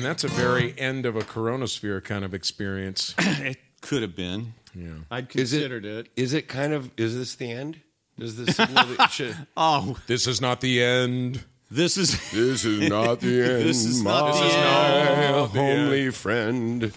Man, 0.00 0.08
that's 0.08 0.24
a 0.24 0.28
very 0.28 0.74
end 0.78 1.04
of 1.04 1.14
a 1.16 1.20
CoROEnosphere 1.20 2.02
kind 2.04 2.24
of 2.24 2.32
experience. 2.34 3.14
it 3.18 3.58
could 3.82 4.00
have 4.02 4.16
been. 4.16 4.54
Yeah. 4.74 4.88
I'd 5.10 5.34
Is 5.36 5.52
it- 5.52 5.58
considered 5.58 5.84
it. 5.84 6.08
Is 6.16 6.32
it 6.32 6.48
kind 6.48 6.72
of? 6.72 6.90
Is 6.96 7.16
this 7.16 7.34
the 7.34 7.50
end? 7.50 7.80
Does 8.18 8.36
this? 8.36 8.56
signal 8.56 8.86
that 8.96 9.10
should, 9.10 9.36
Oh, 9.56 9.98
This 10.06 10.26
is 10.26 10.40
not 10.40 10.60
the 10.60 10.82
end. 10.82 11.44
this 11.70 11.96
is 11.96 12.12
this 12.32 12.64
is 12.64 12.88
not 12.88 13.20
the 13.20 13.42
end. 13.42 13.62
This 13.68 13.84
is 13.84 14.02
not 14.02 14.34
my 14.34 14.40
the 14.40 14.46
end. 14.54 15.50
homely 15.50 16.10
friend. 16.10 16.92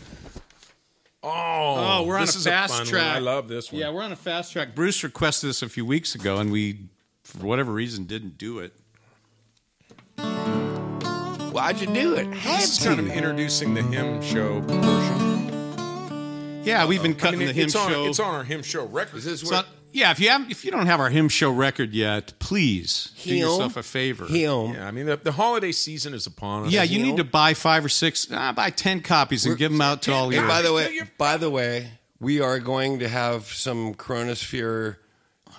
Oh, 1.25 1.29
Oh, 1.29 2.03
we're 2.05 2.15
on 2.15 2.21
this 2.25 2.35
a 2.35 2.39
is 2.39 2.43
fast 2.45 2.73
fun 2.73 2.79
one. 2.81 2.87
track. 2.87 3.15
I 3.15 3.19
love 3.19 3.47
this 3.47 3.71
one. 3.71 3.79
Yeah, 3.81 3.89
we're 3.91 4.03
on 4.03 4.11
a 4.11 4.15
fast 4.17 4.51
track. 4.53 4.75
Bruce 4.75 5.03
requested 5.03 5.49
this 5.49 5.61
a 5.61 5.69
few 5.69 5.85
weeks 5.85 6.15
ago, 6.15 6.37
and 6.37 6.51
we, 6.51 6.87
for 7.23 7.45
whatever 7.45 7.71
reason, 7.71 8.03
didn't 8.05 8.37
do 8.37 8.59
it. 8.59 8.73
Why'd 11.53 11.79
you 11.79 11.87
do 11.87 12.15
it? 12.15 12.29
this 12.31 12.79
is 12.79 12.85
kind 12.85 12.99
of 12.99 13.07
introducing 13.09 13.73
the 13.75 13.83
hymn 13.83 14.21
show 14.21 14.59
version. 14.61 15.43
Yeah, 16.63 16.85
we've 16.87 17.01
been 17.03 17.11
I 17.11 17.15
cutting 17.15 17.39
mean, 17.39 17.49
the 17.49 17.53
hymn 17.53 17.65
it's 17.65 17.75
on, 17.75 17.91
show. 17.91 18.05
It's 18.07 18.19
on 18.19 18.33
our 18.33 18.43
hymn 18.43 18.63
show 18.63 18.85
record. 18.85 19.17
Is 19.17 19.25
this 19.25 19.41
It's 19.41 19.51
where? 19.51 19.59
not- 19.59 19.67
yeah, 19.91 20.09
if 20.09 20.19
you 20.19 20.29
have, 20.29 20.49
if 20.49 20.65
you 20.65 20.71
don't 20.71 20.87
have 20.87 20.99
our 20.99 21.11
hymn 21.11 21.29
show 21.29 21.51
record 21.51 21.93
yet, 21.93 22.33
please 22.39 23.11
do 23.23 23.35
yourself 23.35 23.77
a 23.77 23.83
favor. 23.83 24.25
Him. 24.25 24.73
yeah, 24.73 24.87
I 24.87 24.91
mean, 24.91 25.05
the, 25.05 25.17
the 25.17 25.33
holiday 25.33 25.71
season 25.71 26.15
is 26.15 26.25
upon 26.25 26.65
us. 26.65 26.71
Yeah, 26.71 26.81
you 26.81 26.99
need 27.03 27.17
to 27.17 27.23
buy 27.23 27.53
five 27.53 27.85
or 27.85 27.89
six, 27.89 28.27
ah, 28.33 28.51
buy 28.53 28.71
ten 28.71 29.01
copies 29.01 29.45
and 29.45 29.55
give 29.55 29.71
them 29.71 29.81
out 29.81 30.01
to 30.03 30.11
all 30.13 30.29
Hey, 30.31 30.37
your. 30.37 30.47
by 30.47 30.63
the 30.63 30.73
way, 30.73 30.99
by 31.19 31.37
the 31.37 31.51
way, 31.51 31.91
we 32.19 32.41
are 32.41 32.57
going 32.57 32.97
to 32.99 33.07
have 33.07 33.45
some 33.45 33.93
CoROEnosphere 33.93 34.95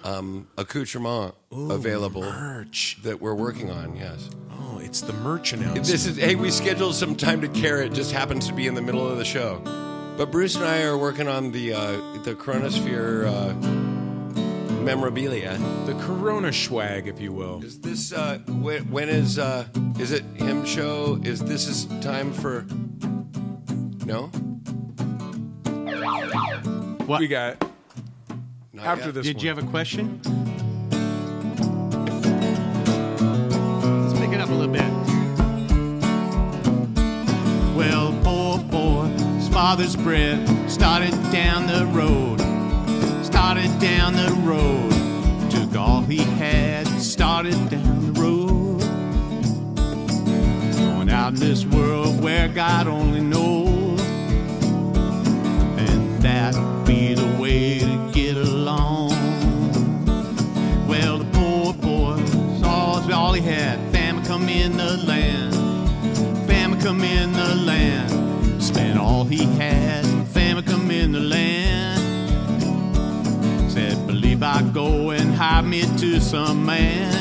um, 0.04 0.46
accoutrement 0.58 1.34
available 1.50 2.22
merch. 2.22 2.98
that 3.02 3.20
we're 3.20 3.34
working 3.34 3.70
on. 3.70 3.96
Yes. 3.96 4.30
Oh, 4.52 4.78
it's 4.78 5.00
the 5.00 5.12
merch 5.14 5.52
announcement. 5.52 5.86
This 5.86 6.06
is 6.06 6.16
hey, 6.16 6.34
we 6.34 6.50
scheduled 6.50 6.94
some 6.94 7.16
time 7.16 7.40
to 7.40 7.48
care. 7.48 7.82
It 7.82 7.92
just 7.92 8.12
happens 8.12 8.46
to 8.48 8.52
be 8.52 8.66
in 8.66 8.74
the 8.74 8.82
middle 8.82 9.06
of 9.06 9.18
the 9.18 9.24
show. 9.24 9.60
But 10.16 10.30
Bruce 10.30 10.54
and 10.54 10.64
I 10.64 10.82
are 10.82 10.96
working 10.96 11.26
on 11.26 11.50
the 11.52 11.72
uh, 11.74 11.92
the 12.22 12.34
CoROEnosphere 12.34 13.26
uh, 13.26 13.54
memorabilia. 14.82 15.56
the 15.86 15.94
Corona 15.94 16.52
swag, 16.52 17.08
if 17.08 17.18
you 17.20 17.32
will. 17.32 17.64
Is 17.64 17.80
this 17.80 18.12
uh, 18.12 18.38
when, 18.46 18.90
when 18.90 19.08
is 19.08 19.38
uh, 19.38 19.66
is 19.98 20.12
it 20.12 20.22
him 20.36 20.64
show? 20.64 21.18
Is 21.24 21.40
this 21.40 21.66
is 21.66 21.86
time 22.02 22.32
for? 22.32 22.66
No, 24.06 24.26
What? 27.06 27.20
We 27.20 27.26
got 27.26 27.73
Not 28.74 28.87
after 28.87 29.06
yet. 29.06 29.14
this. 29.14 29.26
Did 29.26 29.37
one. 29.37 29.42
you 29.44 29.48
have 29.50 29.58
a 29.58 29.66
question? 29.68 30.20
Let's 34.02 34.18
pick 34.18 34.32
it 34.32 34.40
up 34.40 34.48
a 34.48 34.52
little 34.52 34.72
bit. 34.72 34.82
Well, 37.76 38.12
poor 38.24 38.58
boy, 38.58 39.06
his 39.37 39.48
father's 39.48 39.94
bread 39.94 40.48
started 40.68 41.12
down 41.30 41.68
the 41.68 41.87
road. 41.87 42.40
Started 43.24 43.78
down 43.78 44.14
the 44.14 44.32
road. 44.42 44.90
Took 45.52 45.76
all 45.76 46.02
he 46.02 46.18
had, 46.18 46.88
started 47.00 47.70
down 47.70 48.12
the 48.12 48.20
road. 48.20 48.80
Going 50.76 51.10
out 51.10 51.34
in 51.34 51.38
this 51.38 51.64
world 51.64 52.20
where 52.20 52.48
God 52.48 52.88
only 52.88 53.20
knows. 53.20 54.00
And 55.78 56.20
that'd 56.20 56.73
and 75.44 75.70
me 75.70 75.83
to 75.98 76.20
some 76.20 76.64
man. 76.64 77.12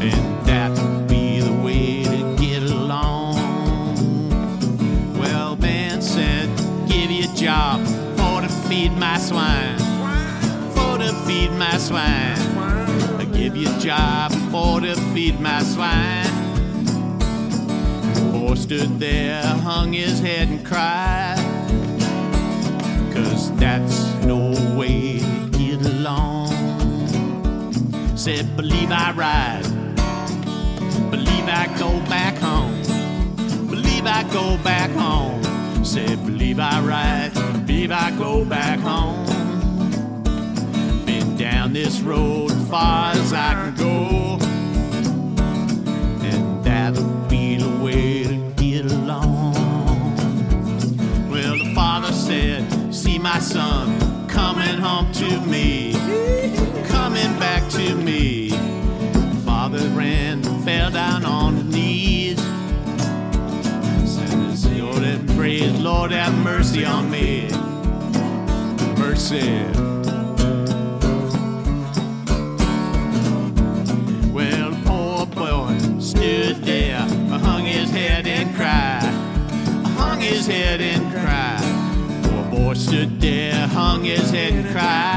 And 0.00 0.46
that 0.46 0.72
be 1.08 1.40
the 1.40 1.52
way 1.52 2.04
to 2.04 2.36
get 2.38 2.62
along. 2.62 3.34
Well, 5.18 5.56
man 5.56 6.00
said, 6.00 6.48
give 6.88 7.10
you 7.10 7.24
a 7.30 7.34
job 7.34 7.84
for 8.16 8.40
to 8.42 8.48
feed 8.68 8.92
my 8.92 9.18
swine. 9.18 9.78
For 10.74 10.98
to 10.98 11.12
feed 11.26 11.50
my 11.52 11.76
swine. 11.76 12.38
I 13.18 13.24
give 13.32 13.56
you 13.56 13.68
a 13.68 13.78
job 13.80 14.30
for 14.52 14.80
to 14.80 14.94
feed 15.12 15.40
my 15.40 15.60
swine. 15.62 16.34
Boy 18.32 18.54
stood 18.54 19.00
there, 19.00 19.42
hung 19.42 19.92
his 19.92 20.20
head 20.20 20.48
and 20.48 20.64
cried. 20.64 21.38
Cause 23.12 23.52
that's 23.56 24.12
no 24.24 24.63
Said, 28.24 28.56
believe 28.56 28.90
I 28.90 29.12
ride. 29.12 29.64
Believe 31.10 31.46
I 31.46 31.66
go 31.78 32.00
back 32.08 32.38
home. 32.38 32.80
Believe 33.68 34.06
I 34.06 34.22
go 34.32 34.56
back 34.64 34.90
home. 34.92 35.44
Said, 35.84 36.24
believe 36.24 36.58
I 36.58 36.80
ride. 36.80 37.34
Believe 37.66 37.92
I 37.92 38.16
go 38.16 38.46
back 38.46 38.78
home. 38.78 39.26
Been 41.04 41.36
down 41.36 41.74
this 41.74 42.00
road 42.00 42.50
as 42.50 42.68
far 42.70 43.12
as 43.12 43.34
I 43.34 43.52
can 43.52 43.74
go. 43.74 44.38
And 46.24 46.64
that'll 46.64 47.04
be 47.28 47.56
the 47.56 47.84
way 47.84 48.24
to 48.24 48.52
get 48.56 48.86
along. 48.86 49.52
Well, 51.30 51.58
the 51.58 51.74
father 51.74 52.10
said, 52.10 52.94
See 52.94 53.18
my 53.18 53.38
son 53.38 54.28
coming 54.28 54.78
home 54.78 55.12
to 55.12 55.40
me, 55.42 55.93
coming 57.14 57.38
back 57.38 57.70
to 57.70 57.94
me. 57.94 58.50
Father 59.44 59.88
ran, 59.90 60.42
fell 60.64 60.90
down 60.90 61.24
on 61.24 61.54
his 61.54 61.64
knees. 61.64 62.38
Says, 64.04 64.66
Lord, 64.72 65.04
and 65.04 65.28
praise, 65.36 65.80
Lord, 65.80 66.10
have 66.10 66.34
mercy 66.42 66.84
on 66.84 67.08
me. 67.08 67.48
Mercy. 68.98 69.62
Well, 74.32 74.70
the 74.72 74.82
poor 74.84 75.26
boy 75.26 76.00
stood 76.00 76.64
there, 76.64 76.98
hung 76.98 77.64
his 77.64 77.90
head 77.90 78.26
and 78.26 78.56
cried, 78.56 79.04
hung 79.96 80.20
his 80.20 80.48
head 80.48 80.80
and 80.80 81.12
cried. 81.12 82.24
Poor 82.24 82.44
boy 82.50 82.74
stood 82.74 83.20
there, 83.20 83.68
hung 83.68 84.02
his 84.02 84.32
head 84.32 84.52
and 84.52 84.68
cried. 84.72 85.13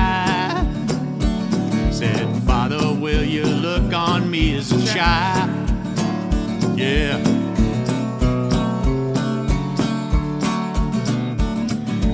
Me 4.38 4.56
as 4.56 4.72
a 4.72 4.94
child? 4.94 5.50
Yeah. 6.78 7.18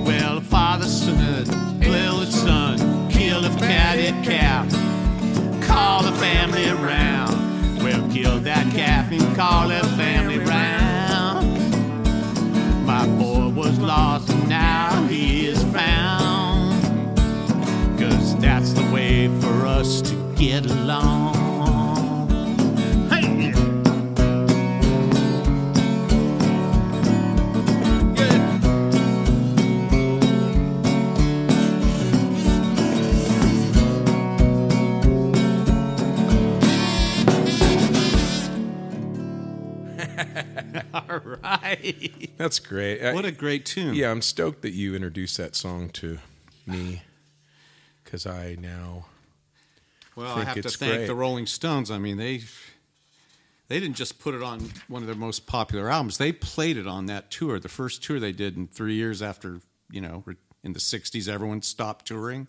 Well, 0.05 0.35
the 0.39 0.45
father 0.49 0.85
said, 0.85 1.47
Little 1.79 2.25
son, 2.25 3.09
kill 3.09 3.43
a 3.45 3.49
fatted 3.49 4.15
calf 4.23 4.71
call 5.67 6.03
the 6.03 6.11
family 6.13 6.69
around. 6.69 7.35
Well, 7.83 8.01
kill 8.11 8.39
that 8.41 8.71
calf 8.73 9.11
and 9.11 9.35
call 9.35 9.69
the 9.69 9.83
family 9.97 10.39
round. 10.39 11.45
My 12.85 13.05
boy 13.07 13.47
was 13.49 13.79
lost 13.79 14.29
and 14.29 14.49
now 14.49 15.03
he 15.07 15.47
is 15.47 15.61
found. 15.73 16.73
Cause 17.99 18.37
that's 18.37 18.71
the 18.73 18.85
way 18.93 19.27
for 19.41 19.65
us 19.65 20.01
to 20.03 20.15
get 20.35 20.65
along. 20.65 21.12
All 41.09 41.19
right. 41.43 42.29
That's 42.37 42.59
great. 42.59 43.13
What 43.13 43.25
a 43.25 43.31
great 43.31 43.65
tune. 43.65 43.95
yeah, 43.95 44.11
I'm 44.11 44.21
stoked 44.21 44.61
that 44.61 44.71
you 44.73 44.95
introduced 44.95 45.37
that 45.37 45.55
song 45.55 45.89
to 45.89 46.19
me 46.67 47.01
because 48.03 48.25
I 48.25 48.55
now 48.59 49.05
Well, 50.15 50.31
I 50.31 50.35
think 50.35 50.47
have 50.49 50.61
to 50.61 50.69
thank 50.69 50.93
great. 50.93 51.07
the 51.07 51.15
Rolling 51.15 51.47
Stones. 51.47 51.89
I 51.89 51.97
mean, 51.97 52.17
they 52.17 52.41
they 53.69 53.79
didn't 53.79 53.95
just 53.95 54.19
put 54.19 54.35
it 54.35 54.43
on 54.43 54.69
one 54.87 55.01
of 55.01 55.07
their 55.07 55.15
most 55.15 55.47
popular 55.47 55.89
albums. 55.89 56.17
They 56.19 56.31
played 56.31 56.77
it 56.77 56.85
on 56.85 57.07
that 57.07 57.31
tour, 57.31 57.59
the 57.59 57.69
first 57.69 58.03
tour 58.03 58.19
they 58.19 58.31
did 58.31 58.55
in 58.55 58.67
three 58.67 58.93
years 58.95 59.21
after 59.21 59.61
you 59.89 60.01
know 60.01 60.23
in 60.63 60.73
the 60.73 60.79
'60s, 60.79 61.27
everyone 61.27 61.61
stopped 61.63 62.05
touring, 62.05 62.47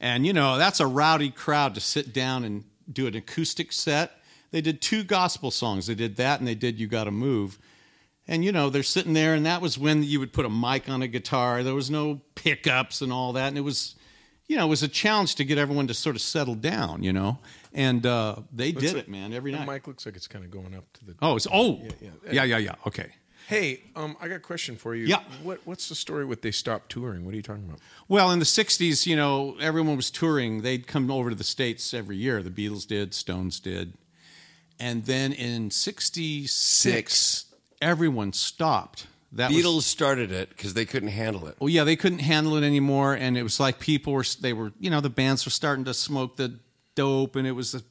and 0.00 0.26
you 0.26 0.32
know 0.32 0.56
that's 0.56 0.80
a 0.80 0.86
rowdy 0.86 1.30
crowd 1.30 1.74
to 1.74 1.80
sit 1.80 2.14
down 2.14 2.44
and 2.44 2.64
do 2.90 3.06
an 3.06 3.14
acoustic 3.14 3.72
set. 3.72 4.12
They 4.52 4.60
did 4.60 4.80
two 4.80 5.02
gospel 5.04 5.50
songs. 5.50 5.86
They 5.88 5.94
did 5.96 6.16
that, 6.16 6.38
and 6.38 6.48
they 6.48 6.54
did 6.54 6.78
"You 6.80 6.86
Got 6.86 7.04
to 7.04 7.10
Move." 7.10 7.58
And 8.26 8.44
you 8.44 8.52
know, 8.52 8.70
they're 8.70 8.82
sitting 8.82 9.12
there, 9.12 9.34
and 9.34 9.44
that 9.44 9.60
was 9.60 9.76
when 9.78 10.02
you 10.02 10.18
would 10.20 10.32
put 10.32 10.46
a 10.46 10.50
mic 10.50 10.88
on 10.88 11.02
a 11.02 11.08
guitar. 11.08 11.62
There 11.62 11.74
was 11.74 11.90
no 11.90 12.22
pickups 12.34 13.02
and 13.02 13.12
all 13.12 13.34
that, 13.34 13.48
and 13.48 13.58
it 13.58 13.60
was, 13.62 13.96
you 14.46 14.56
know, 14.56 14.64
it 14.64 14.70
was 14.70 14.82
a 14.82 14.88
challenge 14.88 15.34
to 15.34 15.44
get 15.44 15.58
everyone 15.58 15.86
to 15.88 15.94
sort 15.94 16.16
of 16.16 16.22
settle 16.22 16.54
down, 16.54 17.02
you 17.02 17.12
know. 17.12 17.38
And 17.74 18.06
uh, 18.06 18.36
they 18.52 18.72
did 18.72 18.96
it, 18.96 19.08
man, 19.08 19.32
every 19.34 19.52
The 19.52 19.58
night. 19.58 19.68
mic 19.68 19.86
looks 19.86 20.06
like 20.06 20.16
it's 20.16 20.28
kind 20.28 20.44
of 20.44 20.50
going 20.50 20.74
up 20.74 20.90
to 20.94 21.04
the. 21.04 21.14
Oh, 21.20 21.36
it's 21.36 21.46
oh, 21.52 21.82
yeah. 22.00 22.10
yeah, 22.30 22.44
yeah, 22.44 22.56
yeah. 22.58 22.74
Okay. 22.86 23.10
Hey, 23.46 23.82
um, 23.94 24.16
I 24.22 24.28
got 24.28 24.36
a 24.36 24.40
question 24.40 24.76
for 24.76 24.94
you. 24.94 25.04
Yeah. 25.04 25.20
What 25.42 25.60
What's 25.66 25.90
the 25.90 25.94
story 25.94 26.24
with 26.24 26.40
they 26.40 26.50
stopped 26.50 26.90
touring? 26.90 27.26
What 27.26 27.34
are 27.34 27.36
you 27.36 27.42
talking 27.42 27.64
about? 27.64 27.80
Well, 28.08 28.30
in 28.30 28.38
the 28.38 28.46
'60s, 28.46 29.04
you 29.06 29.16
know, 29.16 29.56
everyone 29.60 29.96
was 29.96 30.10
touring. 30.10 30.62
They'd 30.62 30.86
come 30.86 31.10
over 31.10 31.28
to 31.28 31.36
the 31.36 31.44
states 31.44 31.92
every 31.92 32.16
year. 32.16 32.42
The 32.42 32.48
Beatles 32.48 32.86
did, 32.86 33.12
Stones 33.12 33.60
did, 33.60 33.92
and 34.80 35.04
then 35.04 35.34
in 35.34 35.70
'66, 35.70 36.50
Six. 36.54 37.44
Everyone 37.82 38.32
stopped. 38.32 39.06
That 39.32 39.50
was- 39.50 39.64
Beatles 39.64 39.82
started 39.82 40.30
it 40.30 40.50
because 40.50 40.74
they 40.74 40.84
couldn't 40.84 41.08
handle 41.08 41.46
it. 41.48 41.56
well, 41.58 41.68
yeah, 41.68 41.84
they 41.84 41.96
couldn't 41.96 42.20
handle 42.20 42.56
it 42.56 42.62
anymore, 42.64 43.14
and 43.14 43.36
it 43.36 43.42
was 43.42 43.58
like 43.58 43.80
people 43.80 44.12
were 44.12 44.24
they 44.40 44.52
were 44.52 44.72
you 44.78 44.90
know 44.90 45.00
the 45.00 45.10
bands 45.10 45.44
were 45.44 45.50
starting 45.50 45.84
to 45.86 45.94
smoke 45.94 46.36
the 46.36 46.58
dope, 46.94 47.34
and 47.34 47.46
it 47.46 47.52
was, 47.52 47.82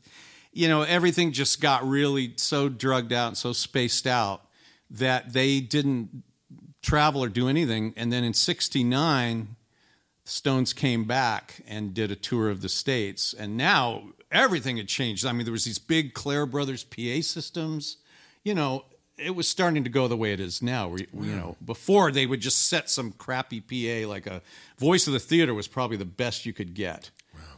you 0.54 0.68
know, 0.70 0.84
everything 0.84 1.34
just 1.34 1.60
got 1.60 1.86
really 1.86 2.34
so 2.38 2.70
drugged 2.70 3.12
out 3.12 3.28
and 3.28 3.38
so 3.38 3.52
spaced 3.52 4.08
out 4.08 4.42
that 4.90 5.34
they 5.34 5.60
didn't 5.60 6.24
travel 6.82 7.22
or 7.24 7.28
do 7.28 7.50
anything. 7.50 7.94
And 7.98 8.12
then 8.14 8.24
in 8.24 8.34
'69, 8.34 9.56
Stones 10.26 10.72
came 10.72 11.04
back 11.04 11.62
and 11.68 11.94
did 11.94 12.10
a 12.10 12.16
tour 12.16 12.50
of 12.50 12.62
the 12.62 12.70
states, 12.70 13.34
and 13.34 13.58
now 13.58 14.04
everything 14.32 14.78
had 14.78 14.88
changed. 14.88 15.26
I 15.26 15.34
mean, 15.34 15.44
there 15.44 15.52
was 15.52 15.66
these 15.66 15.80
big 15.80 16.14
Clair 16.14 16.46
Brothers 16.46 16.86
PA 16.86 17.20
systems, 17.22 17.98
you 18.46 18.54
know. 18.56 18.86
It 19.24 19.36
was 19.36 19.48
starting 19.48 19.84
to 19.84 19.90
go 19.90 20.08
the 20.08 20.18
way 20.18 20.34
it 20.34 20.40
is 20.40 20.62
now. 20.62 20.90
Where, 20.90 21.00
you 21.00 21.36
know, 21.36 21.56
before 21.64 22.12
they 22.12 22.26
would 22.26 22.42
just 22.42 22.68
set 22.68 22.90
some 22.90 23.12
crappy 23.14 23.62
PA, 23.62 24.08
like 24.08 24.28
a 24.28 24.42
voice 24.78 25.08
of 25.08 25.14
the 25.14 25.20
theater 25.20 25.54
was 25.54 25.68
probably 25.68 25.98
the 25.98 26.06
best 26.06 26.46
you 26.46 26.54
could 26.54 26.74
get. 26.74 27.12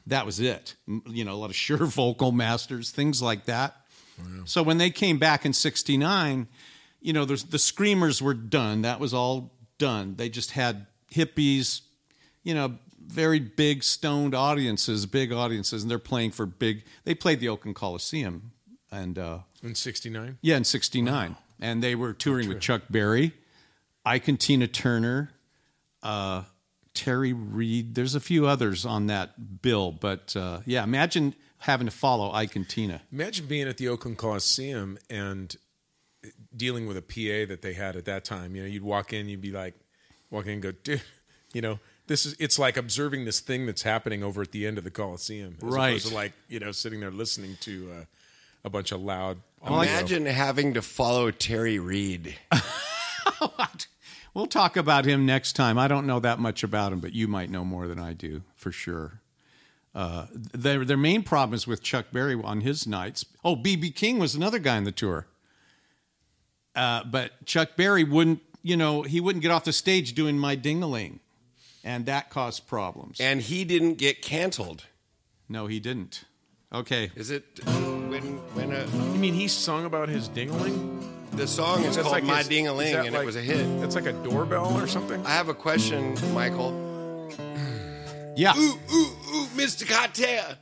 That 0.07 0.25
was 0.25 0.39
it. 0.39 0.75
You 1.07 1.25
know, 1.25 1.33
a 1.33 1.35
lot 1.35 1.49
of 1.49 1.55
sure 1.55 1.77
vocal 1.85 2.31
masters, 2.31 2.91
things 2.91 3.21
like 3.21 3.45
that. 3.45 3.75
So 4.45 4.63
when 4.63 4.77
they 4.77 4.91
came 4.91 5.17
back 5.17 5.45
in 5.45 5.51
'69, 5.53 6.47
you 7.01 7.11
know, 7.13 7.25
there's, 7.25 7.43
the 7.43 7.59
screamers 7.59 8.21
were 8.21 8.33
done. 8.33 8.83
That 8.83 8.99
was 8.99 9.13
all 9.13 9.51
done. 9.77 10.15
They 10.15 10.29
just 10.29 10.51
had 10.51 10.87
hippies, 11.11 11.81
you 12.43 12.53
know, 12.53 12.77
very 13.05 13.39
big 13.39 13.83
stoned 13.83 14.33
audiences, 14.33 15.05
big 15.05 15.33
audiences, 15.33 15.81
and 15.83 15.91
they're 15.91 15.99
playing 15.99 16.31
for 16.31 16.45
big. 16.45 16.83
They 17.03 17.13
played 17.13 17.39
the 17.41 17.49
Oakland 17.49 17.75
Coliseum, 17.75 18.51
and 18.89 19.19
uh, 19.19 19.39
In 19.61 19.75
'69. 19.75 20.37
yeah, 20.41 20.55
in 20.57 20.63
'69, 20.63 21.35
and 21.59 21.81
they 21.83 21.95
were 21.95 22.13
touring 22.13 22.47
with 22.49 22.59
Chuck 22.59 22.83
Berry, 22.89 23.33
Ike 24.05 24.27
and 24.27 24.39
Tina 24.39 24.67
Turner, 24.67 25.31
uh, 26.03 26.43
Terry 26.93 27.33
Reid. 27.33 27.95
There's 27.95 28.15
a 28.15 28.19
few 28.19 28.45
others 28.47 28.85
on 28.85 29.07
that 29.07 29.61
bill, 29.61 29.91
but 29.91 30.35
uh, 30.35 30.59
yeah, 30.65 30.83
imagine 30.83 31.33
having 31.59 31.87
to 31.87 31.91
follow 31.91 32.31
Ike 32.31 32.55
and 32.55 32.67
Tina. 32.69 33.01
Imagine 33.11 33.47
being 33.47 33.67
at 33.67 33.77
the 33.77 33.87
Oakland 33.87 34.17
Coliseum 34.17 34.97
and 35.09 35.55
dealing 36.55 36.87
with 36.87 36.97
a 36.97 37.01
PA 37.01 37.47
that 37.49 37.59
they 37.61 37.73
had 37.73 37.95
at 37.95 38.05
that 38.05 38.23
time. 38.25 38.55
You 38.55 38.63
know, 38.63 38.67
you'd 38.67 38.83
walk 38.83 39.13
in, 39.13 39.27
you'd 39.29 39.41
be 39.41 39.51
like, 39.51 39.73
walk 40.29 40.45
in 40.45 40.53
and 40.53 40.61
go, 40.61 40.71
dude, 40.71 41.01
you 41.53 41.61
know, 41.61 41.79
this 42.07 42.25
is 42.25 42.35
it's 42.39 42.59
like 42.59 42.77
observing 42.77 43.25
this 43.25 43.39
thing 43.39 43.65
that's 43.65 43.81
happening 43.81 44.21
over 44.23 44.43
at 44.43 44.51
the 44.51 44.67
end 44.67 44.77
of 44.77 44.83
the 44.83 44.91
Coliseum, 44.91 45.57
as 45.57 45.63
Right. 45.63 45.89
opposed 45.89 46.07
to 46.09 46.13
like 46.13 46.33
you 46.47 46.59
know 46.59 46.71
sitting 46.71 46.99
there 46.99 47.09
listening 47.09 47.57
to 47.61 47.91
uh, 47.91 48.05
a 48.63 48.69
bunch 48.69 48.91
of 48.91 49.01
loud 49.01 49.39
Imagine 49.65 50.25
having 50.25 50.73
to 50.75 50.81
follow 50.81 51.31
Terry 51.31 51.79
Reid. 51.79 52.35
We'll 54.33 54.47
talk 54.47 54.75
about 54.75 55.05
him 55.05 55.25
next 55.25 55.53
time. 55.53 55.77
I 55.77 55.87
don't 55.87 56.05
know 56.05 56.19
that 56.19 56.39
much 56.39 56.61
about 56.61 56.91
him, 56.91 56.99
but 56.99 57.13
you 57.13 57.25
might 57.25 57.49
know 57.49 57.63
more 57.63 57.87
than 57.87 57.97
I 57.97 58.11
do 58.11 58.41
for 58.57 58.69
sure. 58.69 59.21
Uh, 59.95 60.25
their 60.33 60.83
their 60.83 60.97
main 60.97 61.23
problem 61.23 61.53
is 61.55 61.65
with 61.65 61.81
Chuck 61.81 62.07
Berry 62.11 62.35
on 62.43 62.59
his 62.59 62.85
nights. 62.85 63.23
Oh, 63.45 63.55
BB 63.55 63.95
King 63.95 64.19
was 64.19 64.35
another 64.35 64.59
guy 64.59 64.75
on 64.75 64.83
the 64.83 64.91
tour, 64.91 65.27
uh, 66.75 67.05
but 67.05 67.45
Chuck 67.45 67.77
Berry 67.77 68.03
wouldn't. 68.03 68.41
You 68.61 68.75
know, 68.75 69.03
he 69.03 69.21
wouldn't 69.21 69.41
get 69.41 69.51
off 69.51 69.63
the 69.63 69.71
stage 69.71 70.13
doing 70.13 70.37
my 70.37 70.57
dingaling, 70.57 71.19
and 71.81 72.05
that 72.05 72.29
caused 72.29 72.67
problems. 72.67 73.21
And 73.21 73.39
he 73.39 73.63
didn't 73.63 73.93
get 73.93 74.21
canceled. 74.21 74.83
no, 75.47 75.67
he 75.67 75.79
didn't. 75.79 76.25
Okay, 76.73 77.11
Is 77.15 77.29
it 77.29 77.61
when 78.21 78.37
when 78.69 78.71
a, 78.73 78.85
You 79.13 79.19
mean 79.19 79.33
he 79.33 79.47
sung 79.47 79.85
about 79.85 80.09
his 80.09 80.29
dingling? 80.29 81.01
the 81.33 81.47
song 81.47 81.83
is 81.83 81.97
called 81.97 82.23
My 82.23 82.37
his- 82.37 82.47
Ding 82.47 82.67
a 82.67 82.71
is 82.71 82.77
Ling 82.77 82.93
that 82.93 83.05
and 83.07 83.13
like- 83.13 83.23
it 83.23 83.25
was 83.25 83.35
a 83.35 83.41
hit? 83.41 83.81
That's 83.81 83.95
like 83.95 84.05
a 84.05 84.13
doorbell 84.13 84.77
or 84.77 84.87
something. 84.87 85.25
I 85.25 85.31
have 85.31 85.49
a 85.49 85.53
question, 85.53 86.15
Michael. 86.33 86.71
yeah, 88.37 88.53
Ooh, 88.57 88.79
ooh, 88.93 89.11
ooh, 89.35 89.47
Mr. 89.55 89.87
Carter. 89.87 90.57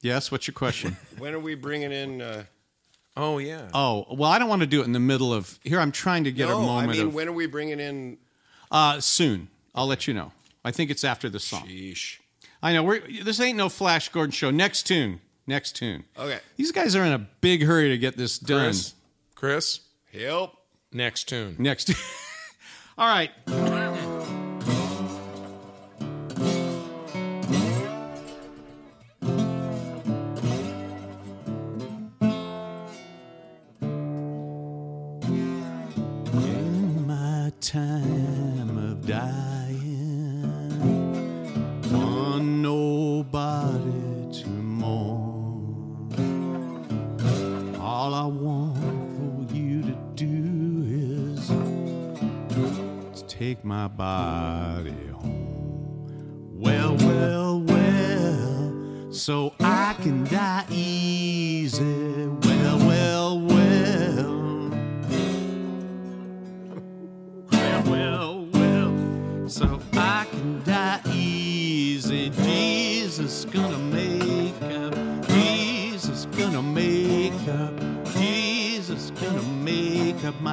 yes. 0.00 0.30
What's 0.30 0.46
your 0.46 0.54
question? 0.54 0.96
When 1.18 1.34
are 1.34 1.40
we 1.40 1.54
bringing 1.56 1.90
in? 1.92 2.22
Uh, 2.22 2.44
Oh 3.16 3.38
yeah. 3.38 3.68
oh, 3.74 4.06
well, 4.12 4.30
I 4.30 4.38
don't 4.38 4.48
want 4.48 4.60
to 4.60 4.66
do 4.68 4.80
it 4.80 4.84
in 4.84 4.92
the 4.92 5.00
middle 5.00 5.34
of 5.34 5.58
here. 5.64 5.80
I'm 5.80 5.90
trying 5.90 6.22
to 6.22 6.30
get 6.30 6.46
a 6.48 6.52
no, 6.52 6.58
I 6.60 6.64
moment 6.66 6.98
mean, 6.98 7.06
of 7.08 7.14
when 7.14 7.26
are 7.26 7.32
we 7.32 7.46
bringing 7.46 7.80
in? 7.80 8.18
uh, 8.70 9.00
soon. 9.00 9.48
I'll 9.74 9.88
let 9.88 10.06
you 10.06 10.14
know. 10.14 10.30
I 10.64 10.70
think 10.70 10.88
it's 10.92 11.02
after 11.02 11.28
the 11.28 11.40
song. 11.40 11.66
Sheesh. 11.66 12.18
I 12.62 12.72
know. 12.72 12.84
We're, 12.84 13.00
this 13.24 13.40
ain't 13.40 13.56
no 13.58 13.68
Flash 13.68 14.08
Gordon 14.10 14.30
show. 14.30 14.52
Next 14.52 14.84
tune. 14.84 15.20
Next 15.48 15.76
tune. 15.76 16.04
Okay. 16.18 16.40
These 16.56 16.72
guys 16.72 16.94
are 16.94 17.02
in 17.02 17.12
a 17.12 17.26
big 17.40 17.62
hurry 17.62 17.88
to 17.88 17.96
get 17.96 18.18
this 18.18 18.38
done. 18.38 18.66
Chris. 18.66 18.94
Chris. 19.34 19.80
Help. 20.12 20.58
Next 20.92 21.24
tune. 21.24 21.56
Next. 21.58 21.90
All 22.98 23.08
right. 23.08 23.30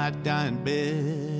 Up 0.06 0.14
my 0.14 0.22
dying 0.24 0.64
bed. 0.64 1.35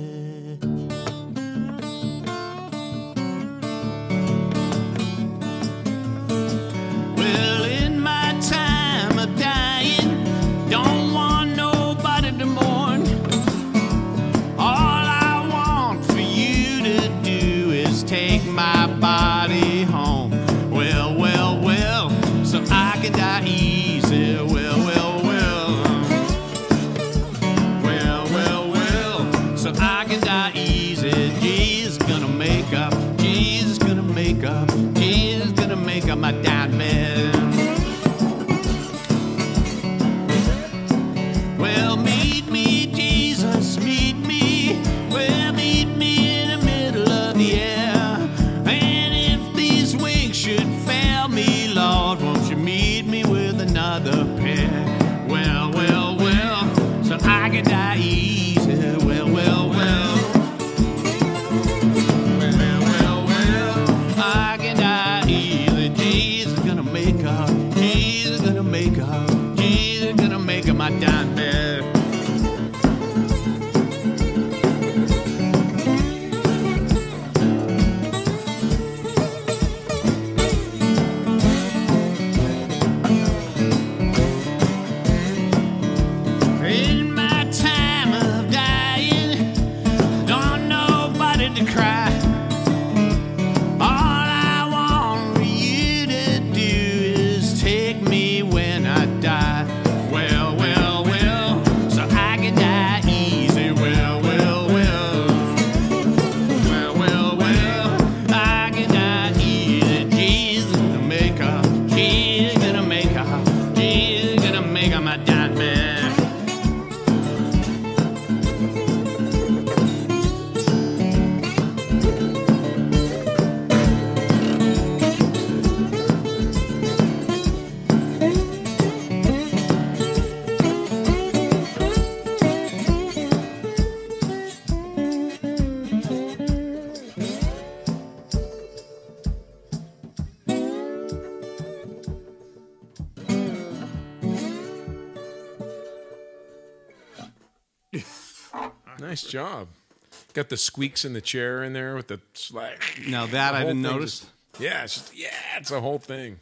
Got 150.36 150.50
the 150.50 150.58
squeaks 150.58 151.06
in 151.06 151.14
the 151.14 151.22
chair 151.22 151.64
in 151.64 151.72
there 151.72 151.94
with 151.94 152.08
the 152.08 152.20
slack. 152.34 153.00
Now 153.08 153.24
that 153.24 153.54
I 153.54 153.62
didn't 153.64 153.80
notice. 153.80 154.20
just- 154.20 154.32
yeah, 154.60 154.84
it's 154.84 154.94
just, 154.96 155.16
yeah, 155.16 155.30
it's 155.56 155.70
a 155.70 155.80
whole 155.80 155.98
thing. 155.98 156.38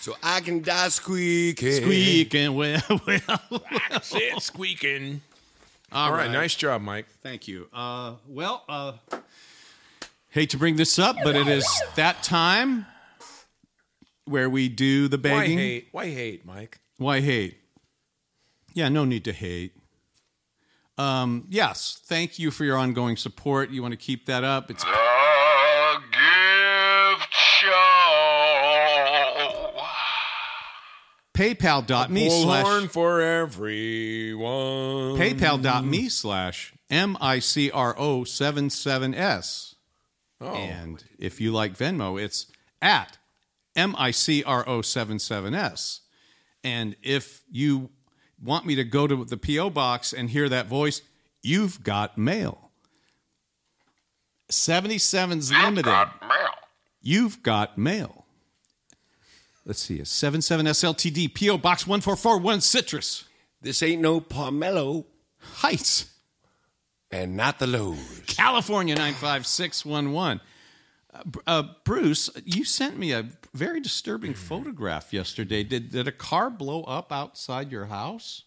So 0.00 0.14
I 0.22 0.40
can 0.40 0.60
die 0.60 0.90
squeaking. 0.90 1.72
Squeaking, 1.82 2.54
well, 2.54 2.82
well. 3.06 3.62
That's 3.88 4.14
it, 4.14 4.42
squeaking. 4.42 5.22
All 5.90 6.10
All 6.10 6.12
right, 6.12 6.30
nice 6.30 6.54
job, 6.56 6.82
Mike. 6.82 7.06
Thank 7.22 7.48
you. 7.48 7.68
Uh, 7.72 8.16
well, 8.28 8.64
uh, 8.68 8.92
hate 10.28 10.50
to 10.50 10.58
bring 10.58 10.76
this 10.76 10.98
up, 10.98 11.16
but 11.24 11.34
it 11.34 11.48
is 11.48 11.66
that 11.96 12.22
time 12.22 12.84
where 14.26 14.50
we 14.50 14.68
do 14.68 15.08
the 15.08 15.16
Why 15.16 15.22
begging. 15.22 15.56
hate? 15.58 15.88
Why 15.90 16.10
hate, 16.10 16.44
Mike? 16.44 16.80
Why 16.98 17.20
hate? 17.20 17.56
Yeah, 18.74 18.90
no 18.90 19.06
need 19.06 19.24
to 19.24 19.32
hate. 19.32 19.72
Um, 20.98 21.44
yes, 21.48 22.00
thank 22.06 22.38
you 22.40 22.50
for 22.50 22.64
your 22.64 22.76
ongoing 22.76 23.16
support. 23.16 23.70
You 23.70 23.82
want 23.82 23.92
to 23.92 23.96
keep 23.96 24.26
that 24.26 24.42
up. 24.44 24.68
It's 24.70 24.82
The 24.82 24.90
Gift 26.10 27.34
Show. 27.34 27.70
paypal.me 31.34 32.30
slash 32.42 32.86
for 32.88 33.20
everyone. 33.20 35.16
paypal.me 35.18 36.08
slash 36.08 36.72
M-I-C-R-O-77-S. 36.90 39.74
Oh, 40.40 40.54
And 40.54 41.04
if 41.18 41.40
you 41.40 41.50
like 41.52 41.76
Venmo, 41.76 42.20
it's 42.20 42.46
at 42.82 43.18
M-I-C-R-O-77-S. 43.76 46.00
And 46.64 46.96
if 47.02 47.42
you 47.50 47.90
want 48.42 48.66
me 48.66 48.74
to 48.76 48.84
go 48.84 49.06
to 49.06 49.24
the 49.24 49.36
P.O. 49.36 49.70
box 49.70 50.12
and 50.12 50.30
hear 50.30 50.48
that 50.48 50.66
voice, 50.66 51.02
you've 51.42 51.82
got 51.82 52.16
mail. 52.16 52.70
77's 54.50 55.52
limited. 55.52 55.84
Got 55.84 56.22
mail. 56.22 56.50
You've 57.02 57.42
got 57.42 57.76
mail. 57.76 58.24
Let's 59.64 59.80
see, 59.80 59.98
a 60.00 60.04
77SLTD, 60.04 61.34
P.O. 61.34 61.58
Box 61.58 61.86
1441, 61.86 62.62
Citrus 62.62 63.24
This 63.60 63.82
ain't 63.82 64.00
no 64.00 64.18
Pomelo 64.18 65.04
Heights, 65.40 66.06
and 67.10 67.36
not 67.36 67.58
the 67.58 67.66
Lowe's. 67.66 68.22
California 68.26 68.94
95611. 68.94 70.40
Uh, 71.12 71.22
uh, 71.46 71.62
Bruce, 71.84 72.30
you 72.44 72.64
sent 72.64 72.98
me 72.98 73.12
a 73.12 73.26
very 73.54 73.80
disturbing 73.80 74.34
photograph 74.34 75.12
yesterday. 75.12 75.64
Did, 75.64 75.90
did 75.90 76.06
a 76.06 76.12
car 76.12 76.50
blow 76.50 76.82
up 76.82 77.12
outside 77.12 77.72
your 77.72 77.86
house? 77.86 78.44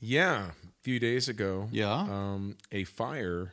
Yeah, 0.00 0.50
a 0.50 0.82
few 0.82 1.00
days 1.00 1.28
ago. 1.28 1.68
Yeah. 1.72 1.92
Um, 1.92 2.56
a 2.70 2.84
fire 2.84 3.52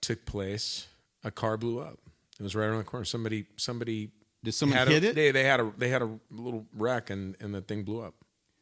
took 0.00 0.24
place. 0.24 0.86
A 1.24 1.30
car 1.30 1.56
blew 1.56 1.80
up. 1.80 1.98
It 2.38 2.42
was 2.42 2.54
right 2.54 2.66
around 2.66 2.78
the 2.78 2.84
corner. 2.84 3.04
Somebody, 3.04 3.46
somebody 3.56 4.10
Did 4.44 4.52
someone 4.52 4.78
had 4.78 4.88
hit 4.88 5.04
a, 5.04 5.08
it? 5.08 5.14
They, 5.14 5.30
they 5.32 5.44
had 5.44 5.60
a, 5.60 5.72
they 5.76 5.88
had 5.88 6.02
a 6.02 6.18
little 6.30 6.66
wreck, 6.74 7.10
and 7.10 7.34
and 7.40 7.54
the 7.54 7.60
thing 7.60 7.82
blew 7.82 8.02
up. 8.02 8.14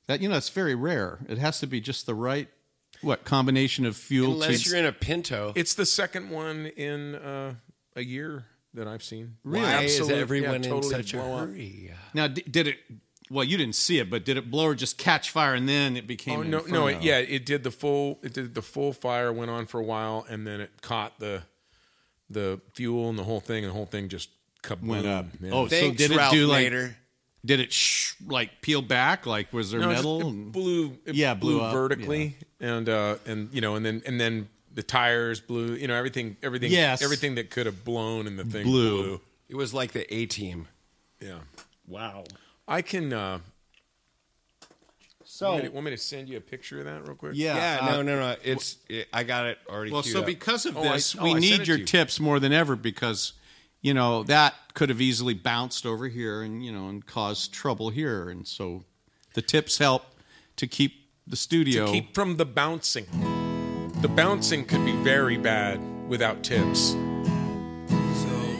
That 0.06 0.20
you 0.20 0.28
know, 0.28 0.36
it's 0.36 0.48
very 0.48 0.74
rare. 0.74 1.18
It 1.28 1.38
has 1.38 1.60
to 1.60 1.66
be 1.66 1.80
just 1.80 2.06
the 2.06 2.14
right 2.14 2.48
what 3.00 3.24
combination 3.24 3.84
of 3.84 3.96
fuel. 3.96 4.32
Unless 4.32 4.62
to, 4.62 4.70
you're 4.70 4.78
in 4.78 4.86
a 4.86 4.92
Pinto. 4.92 5.52
It's 5.54 5.74
the 5.74 5.86
second 5.86 6.30
one 6.30 6.66
in 6.66 7.16
uh, 7.16 7.54
a 7.96 8.02
year 8.04 8.44
that 8.74 8.88
I've 8.88 9.02
seen. 9.02 9.36
Why 9.42 9.82
is 9.84 10.08
everyone 10.10 10.62
yeah, 10.62 10.74
in 10.74 10.82
such 10.82 11.14
a 11.14 11.18
blow 11.18 11.34
up. 11.34 11.48
hurry? 11.48 11.92
now, 12.12 12.26
d- 12.28 12.42
did 12.50 12.66
it? 12.68 12.78
Well, 13.30 13.44
you 13.44 13.56
didn't 13.56 13.74
see 13.76 13.98
it, 13.98 14.10
but 14.10 14.24
did 14.24 14.36
it 14.36 14.50
blow 14.50 14.66
or 14.66 14.74
just 14.74 14.98
catch 14.98 15.30
fire 15.30 15.54
and 15.54 15.66
then 15.68 15.96
it 15.96 16.06
became? 16.06 16.38
Oh 16.38 16.42
an 16.42 16.50
no, 16.50 16.60
no, 16.68 16.86
it, 16.88 17.02
yeah, 17.02 17.18
it 17.18 17.46
did 17.46 17.62
the 17.64 17.70
full. 17.70 18.18
It 18.22 18.34
did 18.34 18.54
the 18.54 18.62
full 18.62 18.92
fire. 18.92 19.32
Went 19.32 19.50
on 19.50 19.66
for 19.66 19.80
a 19.80 19.84
while, 19.84 20.26
and 20.28 20.46
then 20.46 20.60
it 20.60 20.70
caught 20.82 21.18
the 21.18 21.42
the 22.28 22.60
fuel 22.74 23.08
and 23.10 23.18
the 23.18 23.24
whole 23.24 23.40
thing, 23.40 23.64
and 23.64 23.70
the 23.70 23.74
whole 23.76 23.86
thing 23.86 24.08
just 24.08 24.28
kaboom, 24.62 24.82
went 24.88 25.06
up. 25.06 25.26
man. 25.40 25.52
Oh, 25.52 25.66
Thanks, 25.68 26.00
so 26.02 26.08
did 26.08 26.10
it 26.14 26.16
Ralph 26.18 26.32
do 26.32 26.46
like? 26.46 26.66
Nader. 26.72 26.94
Did 27.46 27.60
it 27.60 27.72
sh- 27.72 28.14
like 28.26 28.62
peel 28.62 28.80
back? 28.82 29.26
Like 29.26 29.52
was 29.52 29.70
there 29.70 29.80
No, 29.80 29.90
it 29.90 29.94
just- 29.94 30.04
metal? 30.04 30.28
it 30.30 30.52
blew. 30.52 30.98
It 31.06 31.14
Yeah, 31.14 31.34
blew 31.34 31.58
blew, 31.58 31.60
up, 31.62 31.72
vertically, 31.74 32.36
and 32.60 32.88
uh, 32.88 33.16
and 33.26 33.52
you 33.52 33.60
know, 33.60 33.74
and 33.74 33.84
then 33.86 34.02
and 34.06 34.18
then 34.20 34.48
the 34.74 34.82
tires 34.82 35.40
blew. 35.40 35.74
You 35.74 35.88
know, 35.88 35.94
everything, 35.94 36.36
everything, 36.42 36.70
Yes. 36.70 37.00
everything 37.02 37.36
that 37.36 37.50
could 37.50 37.66
have 37.66 37.84
blown 37.84 38.26
in 38.26 38.36
the 38.36 38.44
thing 38.44 38.64
Blew. 38.64 39.02
blew. 39.02 39.20
It 39.48 39.54
was 39.56 39.72
like 39.72 39.92
the 39.92 40.12
A 40.14 40.26
team. 40.26 40.68
Yeah, 41.20 41.38
wow. 41.86 42.24
I 42.68 42.82
can. 42.82 43.12
Uh, 43.12 43.38
So 45.26 45.50
want, 45.50 45.62
me 45.64 45.68
to, 45.68 45.74
want 45.74 45.84
me 45.86 45.90
to 45.90 45.96
send 45.96 46.28
you 46.28 46.36
a 46.36 46.40
picture 46.40 46.78
of 46.80 46.84
that 46.84 47.06
real 47.06 47.16
quick? 47.16 47.32
yeah, 47.34 47.56
Yeah, 47.80 47.86
uh, 47.86 47.90
no, 47.92 48.02
no, 48.02 48.20
no. 48.20 48.36
It's 48.44 48.76
it, 48.88 49.08
I 49.12 49.24
got 49.24 49.46
it 49.46 49.58
already. 49.68 49.90
Well, 49.90 50.02
queued 50.02 50.12
so 50.12 50.20
up. 50.20 50.26
because 50.26 50.66
of 50.66 50.76
Oh, 50.76 50.82
I- 50.82 50.92
this, 50.92 51.16
oh, 51.18 51.24
we 51.24 51.30
I 51.30 51.32
sent 51.34 51.40
need 51.42 51.60
it 51.62 51.66
your 51.68 51.78
you. 51.78 51.84
tips 51.84 52.20
more 52.20 52.38
than 52.38 52.52
ever 52.52 52.76
because 52.76 53.32
you 53.80 53.94
know 53.94 54.22
that 54.24 54.54
could 54.74 54.88
have 54.90 55.00
easily 55.00 55.34
bounced 55.34 55.86
over 55.86 56.08
here 56.08 56.42
and 56.42 56.64
you 56.64 56.70
know 56.72 56.88
and 56.88 57.04
caused 57.06 57.52
trouble 57.52 57.90
here, 57.90 58.28
and 58.28 58.46
so 58.46 58.84
the 59.34 59.42
tips 59.42 59.78
help 59.78 60.04
to 60.56 60.66
keep 60.66 60.92
the 61.26 61.36
studio. 61.36 61.86
to 61.86 61.92
keep 61.92 62.14
from 62.14 62.36
the 62.36 62.44
bouncing. 62.46 63.06
The 64.04 64.08
bouncing 64.08 64.66
could 64.66 64.84
be 64.84 64.92
very 64.96 65.38
bad 65.38 65.80
without 66.10 66.42
tips. 66.42 66.90
So, 66.90 68.58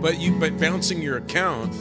but 0.00 0.18
you 0.18 0.32
but 0.32 0.58
bouncing 0.58 1.02
your 1.02 1.18
account 1.18 1.76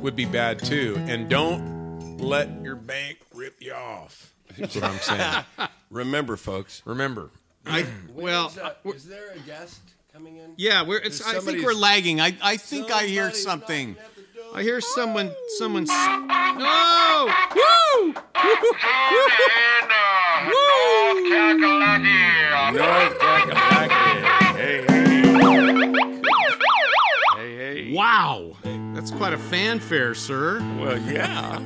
would 0.00 0.16
be 0.16 0.24
bad 0.24 0.58
too. 0.58 0.96
And 1.08 1.28
don't 1.28 2.16
let 2.16 2.48
your 2.62 2.76
bank 2.76 3.18
rip 3.34 3.60
you 3.60 3.74
off. 3.74 4.32
That's 4.56 4.74
what 4.74 4.84
I'm 4.84 4.98
saying. 5.00 5.44
remember, 5.90 6.38
folks. 6.38 6.80
Remember, 6.86 7.28
I, 7.66 7.84
well, 8.14 8.46
is, 8.46 8.56
uh, 8.56 8.72
is 8.86 9.04
there 9.04 9.32
a 9.32 9.38
guest 9.40 9.82
coming 10.10 10.38
in? 10.38 10.54
yeah, 10.56 10.84
we're. 10.84 11.00
It's, 11.00 11.20
I 11.20 11.38
think 11.40 11.62
we're 11.62 11.74
lagging. 11.74 12.18
I, 12.18 12.34
I 12.42 12.56
think 12.56 12.90
I 12.90 13.08
hear 13.08 13.30
Somebody's 13.30 13.44
something. 13.44 13.96
Knocking 14.52 14.60
at 14.60 14.60
the 14.60 14.60
door. 14.60 14.60
I 14.60 14.62
hear 14.62 14.80
someone. 14.80 15.32
Someone. 15.58 15.84
No! 15.84 17.28
Woo! 17.54 18.14
And 18.14 19.90
uh, 19.90 20.44
North 20.44 21.22
Kakalaki. 21.32 22.74
North 22.74 23.18
Kakalaki. 23.18 24.56
Hey, 24.56 24.84
hey. 24.88 25.02
Hey, 27.36 27.52
hey. 27.56 27.94
Wow, 27.94 28.56
that's 28.94 29.10
quite 29.10 29.32
a 29.32 29.38
fanfare, 29.38 30.14
sir. 30.14 30.58
Well, 30.78 30.98
yeah. 30.98 31.60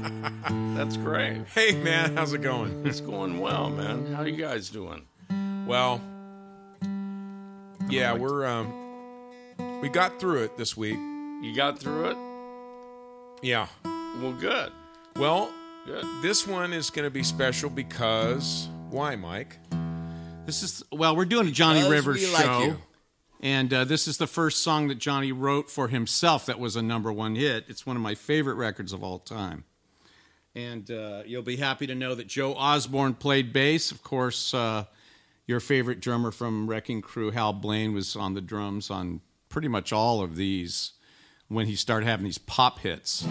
That's 0.76 0.96
great. 0.98 1.42
hey 1.54 1.72
man, 1.82 2.16
how's 2.16 2.32
it 2.34 2.42
going? 2.42 2.86
It's 2.86 3.00
going 3.00 3.40
well, 3.40 3.70
man. 3.70 4.12
How 4.12 4.22
you 4.24 4.36
guys 4.36 4.68
doing? 4.68 5.06
Well, 5.66 6.02
yeah, 7.88 8.12
we're 8.12 8.44
um, 8.46 9.80
we 9.80 9.88
got 9.88 10.20
through 10.20 10.44
it 10.44 10.58
this 10.58 10.76
week. 10.76 10.96
You 10.96 11.54
got 11.56 11.78
through 11.78 12.10
it? 12.10 12.35
Yeah. 13.42 13.66
Well, 14.20 14.32
good. 14.32 14.72
Well, 15.16 15.52
Good. 15.86 16.04
this 16.22 16.46
one 16.46 16.72
is 16.72 16.90
going 16.90 17.04
to 17.04 17.10
be 17.10 17.22
special 17.22 17.70
because 17.70 18.68
why, 18.90 19.16
Mike? 19.16 19.58
This 20.46 20.62
is 20.62 20.82
well, 20.92 21.16
we're 21.16 21.24
doing 21.24 21.48
a 21.48 21.50
Johnny 21.50 21.80
Because 21.80 21.90
Rivers 21.92 22.20
we 22.20 22.32
like 22.32 22.44
show, 22.44 22.62
you. 22.62 22.76
and 23.40 23.72
uh, 23.72 23.84
this 23.84 24.06
is 24.06 24.18
the 24.18 24.26
first 24.26 24.62
song 24.62 24.88
that 24.88 24.98
Johnny 24.98 25.32
wrote 25.32 25.70
for 25.70 25.88
himself 25.88 26.46
that 26.46 26.58
was 26.60 26.76
a 26.76 26.82
number 26.82 27.12
one 27.12 27.34
hit. 27.34 27.64
It's 27.68 27.84
one 27.86 27.96
of 27.96 28.02
my 28.02 28.14
favorite 28.14 28.54
records 28.54 28.92
of 28.92 29.02
all 29.02 29.18
time, 29.18 29.64
and 30.54 30.88
uh, 30.90 31.22
you'll 31.26 31.42
be 31.42 31.56
happy 31.56 31.86
to 31.88 31.94
know 31.96 32.14
that 32.14 32.28
Joe 32.28 32.54
Osborn 32.54 33.14
played 33.14 33.52
bass. 33.52 33.90
Of 33.90 34.04
course, 34.04 34.54
uh, 34.54 34.84
your 35.48 35.58
favorite 35.58 36.00
drummer 36.00 36.30
from 36.30 36.68
Wrecking 36.70 37.02
Crew, 37.02 37.32
Hal 37.32 37.52
Blaine, 37.52 37.92
was 37.92 38.14
on 38.14 38.34
the 38.34 38.40
drums 38.40 38.88
on 38.88 39.20
pretty 39.48 39.68
much 39.68 39.92
all 39.92 40.22
of 40.22 40.36
these 40.36 40.92
when 41.48 41.66
he 41.66 41.76
started 41.76 42.06
having 42.06 42.24
these 42.24 42.38
pop 42.38 42.80
hits. 42.80 43.22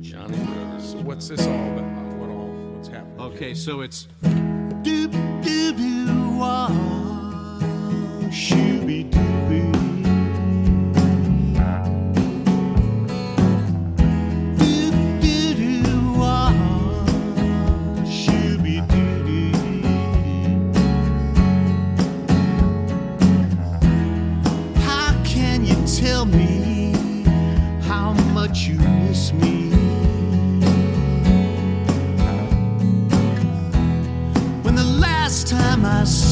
Johnny 0.00 0.38
Rivers. 0.38 0.90
So 0.90 0.98
what's 1.02 1.28
this 1.28 1.46
all 1.46 1.72
about? 1.72 2.14
What 2.16 2.30
all? 2.30 2.48
What's 2.74 2.88
happening? 2.88 3.20
Okay, 3.20 3.54
so 3.54 3.80
it's 3.82 4.08
doop 4.22 5.12
doop 5.42 5.76
doo 5.76 6.38
wah 6.38 6.68
shooby 8.30 9.10
dooby. 9.10 9.29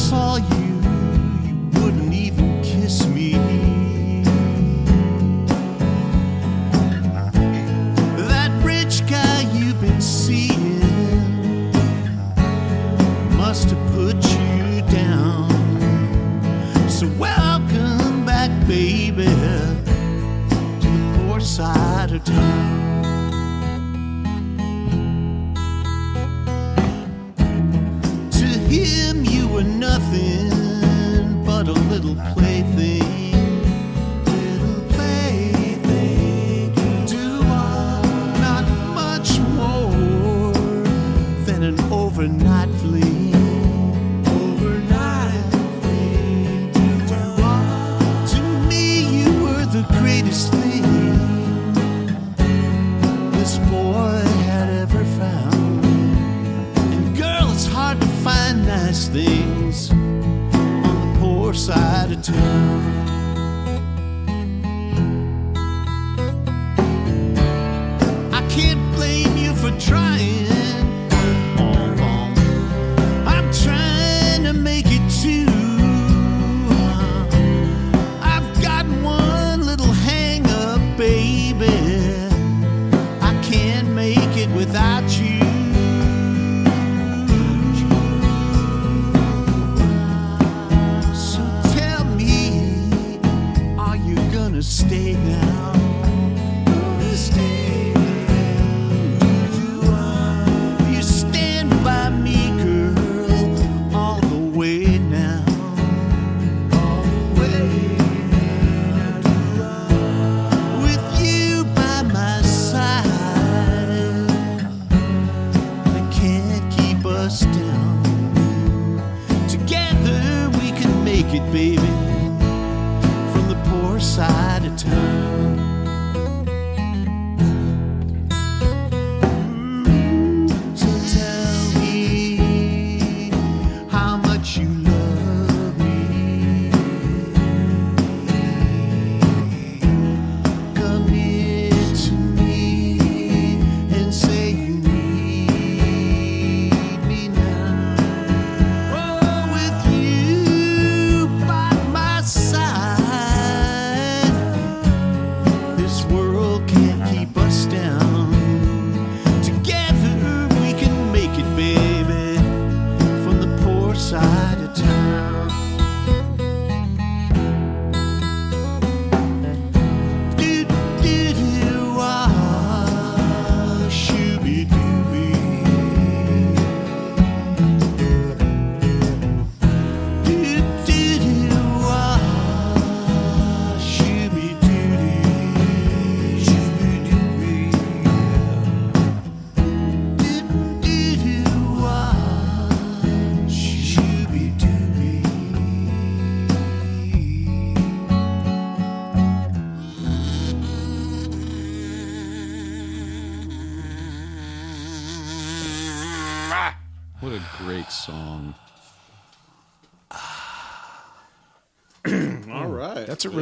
Saw 0.09 0.37
you, 0.37 0.67
you 1.45 1.55
wouldn't 1.75 2.15
even 2.15 2.63
kiss 2.63 3.07
me. 3.09 3.33
That 8.31 8.51
rich 8.65 9.07
guy 9.07 9.43
you've 9.53 9.79
been 9.83 10.01
seeing 10.01 10.81
must 13.37 13.69
have 13.69 13.93
put 13.93 14.17
you 14.33 14.81
down. 14.91 15.51
So 16.89 17.07
welcome 17.19 18.25
back, 18.25 18.51
baby, 18.67 19.27
to 19.27 20.89
the 20.89 21.19
poor 21.19 21.39
side 21.39 22.13
of 22.13 22.25
town. 22.25 22.78
But 31.45 31.69
a 31.69 31.73
little 31.73 32.15
plaything. 32.15 32.48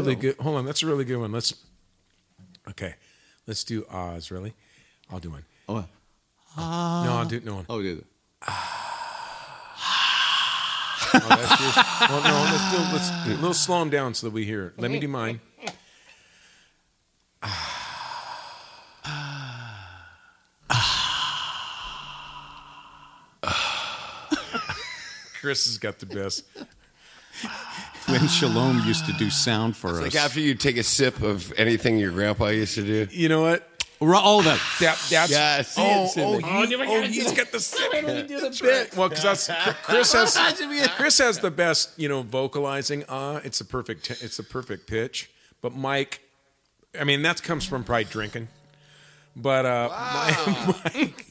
Really 0.07 0.21
good. 0.21 0.37
Hold 0.39 0.57
on, 0.57 0.65
that's 0.65 0.83
a 0.83 0.87
really 0.87 1.05
good 1.05 1.19
one. 1.19 1.33
Let's. 1.33 1.53
Okay, 2.69 2.95
let's 3.47 3.65
do 3.65 3.85
Oz. 3.91 4.31
Really, 4.31 4.55
I'll 5.11 5.19
do 5.19 5.31
one. 5.31 5.45
Oh, 5.69 5.77
uh, 5.77 5.85
No, 7.05 7.13
I'll 7.17 7.27
do 7.27 7.41
no 7.41 7.57
one. 7.57 7.67
oh, 7.69 7.83
do 7.83 7.99
it? 7.99 8.07
Oh, 11.19 11.29
that's 11.29 11.61
yours. 11.61 11.77
Well, 12.11 12.23
no, 12.23 12.35
let's 12.53 12.71
do 12.71 12.77
let's 12.93 13.11
do, 13.27 13.31
a 13.33 13.41
little 13.41 13.55
slow 13.55 13.79
them 13.81 13.91
down 13.91 14.15
so 14.15 14.27
that 14.27 14.33
we 14.33 14.45
hear. 14.45 14.67
it. 14.67 14.79
Let 14.79 14.91
me 14.91 14.99
do 14.99 15.09
mine. 15.09 15.41
Chris 25.41 25.67
has 25.67 25.79
got 25.79 25.99
the 25.99 26.07
best. 26.07 26.45
When 28.09 28.29
Shalom 28.29 28.83
used 28.87 29.07
to 29.07 29.13
do 29.13 29.31
sound 29.31 29.77
for 29.77 29.91
us. 29.91 30.01
Like 30.01 30.15
after 30.15 30.41
you 30.41 30.55
take 30.55 30.77
a 30.77 30.83
sip 30.83 31.23
of 31.23 31.53
anything 31.57 31.99
your 31.99 32.13
grandpa 32.13 32.49
used 32.49 32.75
to 32.77 32.83
do. 32.83 33.09
You 33.11 33.29
know 33.29 33.43
what? 33.43 33.69
Ro- 34.01 34.21
oh, 34.23 34.43
that. 34.43 34.61
That 34.81 35.07
that's 35.11 35.33
Yeah, 35.33 35.63
see, 35.63 35.83
oh, 35.83 36.11
oh, 36.17 36.67
there. 36.67 36.87
he, 36.87 36.97
oh, 36.97 37.03
he's 37.03 37.33
got 37.33 37.51
the 37.51 37.61
second 37.61 38.29
do 38.29 38.41
the 38.41 38.59
bit. 38.63 38.95
Well, 38.97 39.09
because 39.09 39.51
Chris 39.85 40.13
has 40.13 40.91
Chris 40.97 41.19
has 41.19 41.39
the 41.39 41.51
best, 41.51 41.99
you 41.99 42.09
know, 42.09 42.23
vocalizing. 42.23 43.05
Uh, 43.09 43.41
it's 43.43 43.59
the 43.59 43.65
perfect. 43.65 44.11
It's 44.11 44.37
the 44.37 44.43
perfect 44.43 44.87
pitch. 44.87 45.31
But 45.63 45.75
Mike, 45.75 46.21
I 46.99 47.05
mean, 47.05 47.23
that 47.23 47.43
comes 47.43 47.65
from 47.65 47.85
probably 47.85 48.05
drinking. 48.05 48.49
But 49.35 49.67
uh, 49.67 49.89
Mike, 50.15 50.85
Mike, 50.95 51.27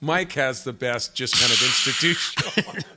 Mike 0.00 0.32
has 0.32 0.64
the 0.64 0.72
best, 0.72 1.14
just 1.14 1.34
kind 1.34 1.52
of 1.52 1.62
institutional. 1.62 2.82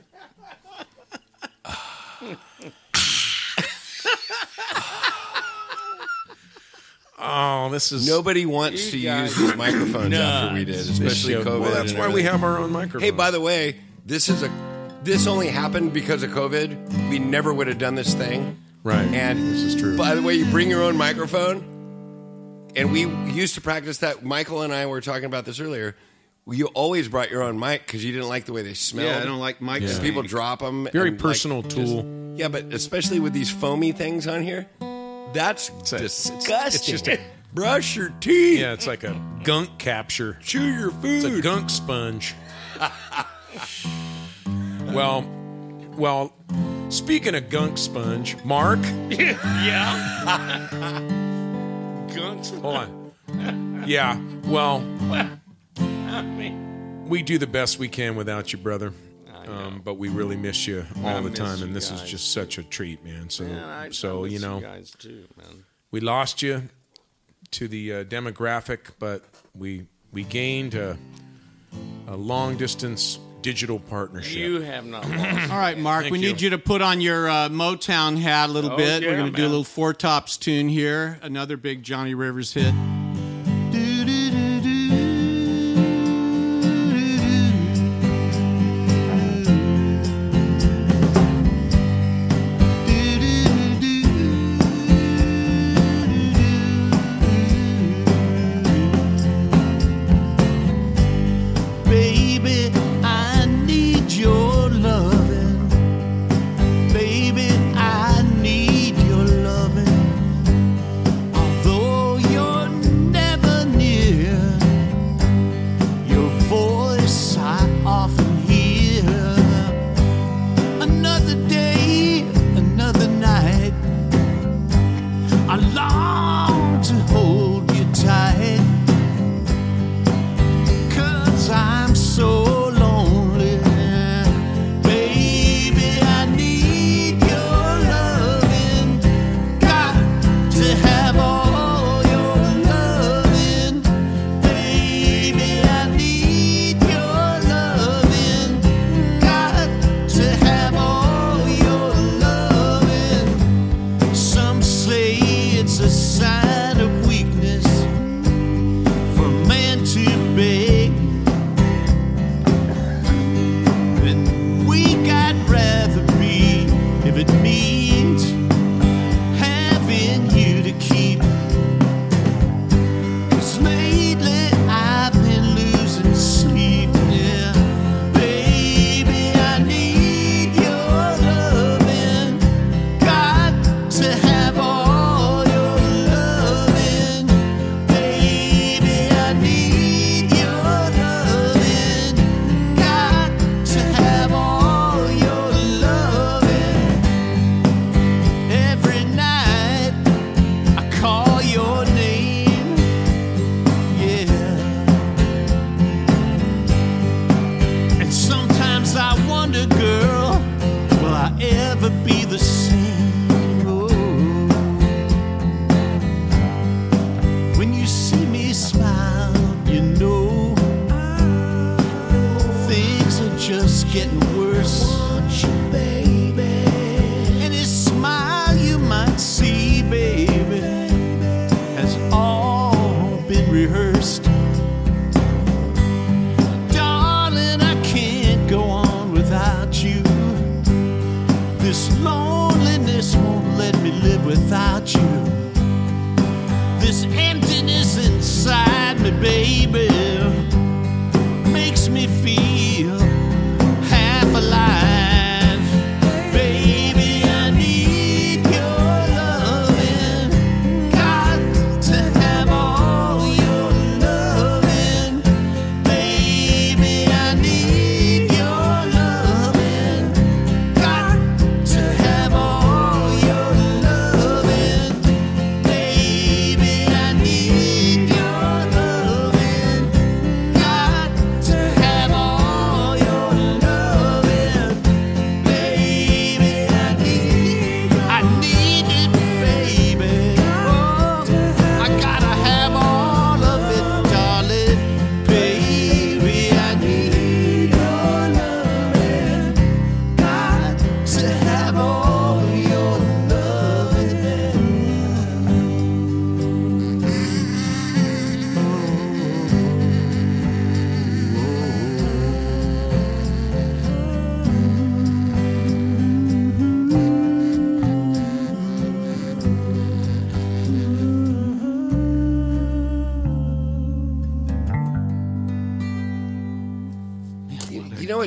oh, 7.20 7.68
this 7.70 7.92
is 7.92 8.06
Nobody 8.08 8.46
wants 8.46 8.90
to 8.90 8.98
use 8.98 9.36
these 9.36 9.54
microphones 9.56 10.14
after 10.14 10.54
we 10.54 10.64
did, 10.64 10.76
especially 10.76 11.34
show- 11.34 11.44
COVID. 11.44 11.60
Well, 11.60 11.72
that's 11.74 11.90
and 11.90 11.98
why 11.98 12.06
we 12.06 12.20
everything. 12.20 12.32
have 12.32 12.44
our 12.44 12.58
own 12.58 12.72
microphone. 12.72 13.02
Hey, 13.02 13.10
by 13.10 13.30
the 13.30 13.40
way, 13.40 13.76
this 14.06 14.28
is 14.28 14.42
a 14.42 14.50
this 15.04 15.26
only 15.26 15.48
happened 15.48 15.92
because 15.92 16.22
of 16.22 16.30
COVID. 16.30 17.08
We 17.10 17.18
never 17.18 17.52
would 17.54 17.66
have 17.68 17.78
done 17.78 17.94
this 17.94 18.14
thing. 18.14 18.58
Right. 18.82 19.06
And 19.14 19.38
This 19.38 19.62
is 19.62 19.76
true. 19.76 19.96
By 19.96 20.14
the 20.14 20.22
way, 20.22 20.34
you 20.34 20.44
bring 20.46 20.68
your 20.70 20.82
own 20.82 20.96
microphone. 20.96 21.76
And 22.76 22.92
we 22.92 23.06
used 23.32 23.54
to 23.54 23.60
practice 23.60 23.98
that. 23.98 24.24
Michael 24.24 24.62
and 24.62 24.72
I 24.72 24.86
were 24.86 25.00
talking 25.00 25.24
about 25.24 25.44
this 25.44 25.60
earlier. 25.60 25.96
You 26.46 26.66
always 26.68 27.08
brought 27.08 27.30
your 27.30 27.42
own 27.42 27.58
mic 27.58 27.86
because 27.86 28.04
you 28.04 28.12
didn't 28.12 28.28
like 28.28 28.44
the 28.46 28.52
way 28.52 28.62
they 28.62 28.74
smelled. 28.74 29.08
Yeah, 29.08 29.20
I 29.20 29.24
don't 29.24 29.38
like 29.40 29.60
mics. 29.60 29.94
And. 29.94 30.02
People 30.02 30.22
drop 30.22 30.60
them. 30.60 30.88
Very 30.92 31.08
and, 31.10 31.16
like, 31.18 31.22
personal 31.22 31.62
just- 31.62 31.74
tool. 31.76 32.32
yeah, 32.36 32.48
but 32.48 32.64
especially 32.72 33.20
with 33.20 33.32
these 33.32 33.50
foamy 33.50 33.92
things 33.92 34.26
on 34.26 34.42
here, 34.42 34.66
that's 35.32 35.68
a- 35.70 35.72
it's- 35.72 35.92
it's- 35.92 36.30
disgusting. 36.30 36.74
it's 36.74 36.86
just 36.86 37.08
a- 37.08 37.20
brush 37.54 37.96
your 37.96 38.10
teeth. 38.20 38.60
Yeah, 38.60 38.72
it's 38.72 38.86
like 38.86 39.04
a 39.04 39.16
gunk 39.44 39.78
capture. 39.78 40.38
Chew 40.42 40.64
your 40.64 40.92
It's 41.02 41.24
a 41.24 41.30
food. 41.30 41.42
gunk 41.42 41.70
sponge. 41.70 42.34
well, 44.92 45.24
well. 45.96 46.32
Speaking 46.90 47.34
of 47.34 47.50
gunk 47.50 47.76
sponge, 47.76 48.36
Mark, 48.44 48.78
yeah. 49.10 50.68
Guns. 52.14 52.50
hold 52.50 52.76
on. 52.76 53.84
Yeah, 53.86 54.18
well, 54.46 54.80
we 57.06 57.22
do 57.22 57.36
the 57.38 57.46
best 57.46 57.78
we 57.78 57.88
can 57.88 58.16
without 58.16 58.52
you, 58.52 58.58
brother. 58.58 58.92
Um, 59.48 59.80
but 59.84 59.94
we 59.94 60.08
really 60.08 60.36
miss 60.36 60.66
you 60.66 60.84
all 60.98 61.06
I 61.06 61.20
the 61.20 61.30
time, 61.30 61.62
and 61.62 61.74
this 61.74 61.90
is 61.90 62.02
just 62.02 62.32
such 62.32 62.58
a 62.58 62.62
treat, 62.62 63.02
man. 63.04 63.30
So, 63.30 63.44
Man, 63.44 63.58
I, 63.64 63.90
so 63.90 64.20
I 64.20 64.22
miss 64.24 64.32
you 64.34 64.38
know, 64.40 64.60
guys 64.60 64.90
too, 64.90 65.24
man. 65.36 65.64
we 65.90 66.00
lost 66.00 66.42
you 66.42 66.68
to 67.52 67.66
the 67.68 67.92
uh, 67.94 68.04
demographic, 68.04 68.90
but 68.98 69.22
we 69.54 69.86
we 70.12 70.24
gained 70.24 70.74
a, 70.74 70.98
a 72.06 72.16
long 72.16 72.56
distance 72.56 73.18
digital 73.40 73.78
partnership. 73.78 74.36
You 74.36 74.60
have 74.60 74.84
not 74.84 75.08
lost. 75.08 75.50
All 75.50 75.58
right, 75.58 75.78
Mark, 75.78 76.02
Thank 76.02 76.12
we 76.12 76.18
you. 76.18 76.28
need 76.32 76.40
you 76.40 76.50
to 76.50 76.58
put 76.58 76.82
on 76.82 77.00
your 77.00 77.28
uh, 77.28 77.48
Motown 77.48 78.18
hat 78.18 78.50
a 78.50 78.52
little 78.52 78.72
Oh, 78.72 78.76
bit. 78.76 79.02
We're 79.04 79.16
going 79.16 79.30
to 79.32 79.36
do 79.36 79.44
a 79.46 79.48
little 79.48 79.64
Four 79.64 79.94
Tops 79.94 80.36
tune 80.36 80.68
here. 80.68 81.18
Another 81.22 81.56
big 81.56 81.82
Johnny 81.84 82.14
Rivers 82.14 82.52
hit. 82.52 82.74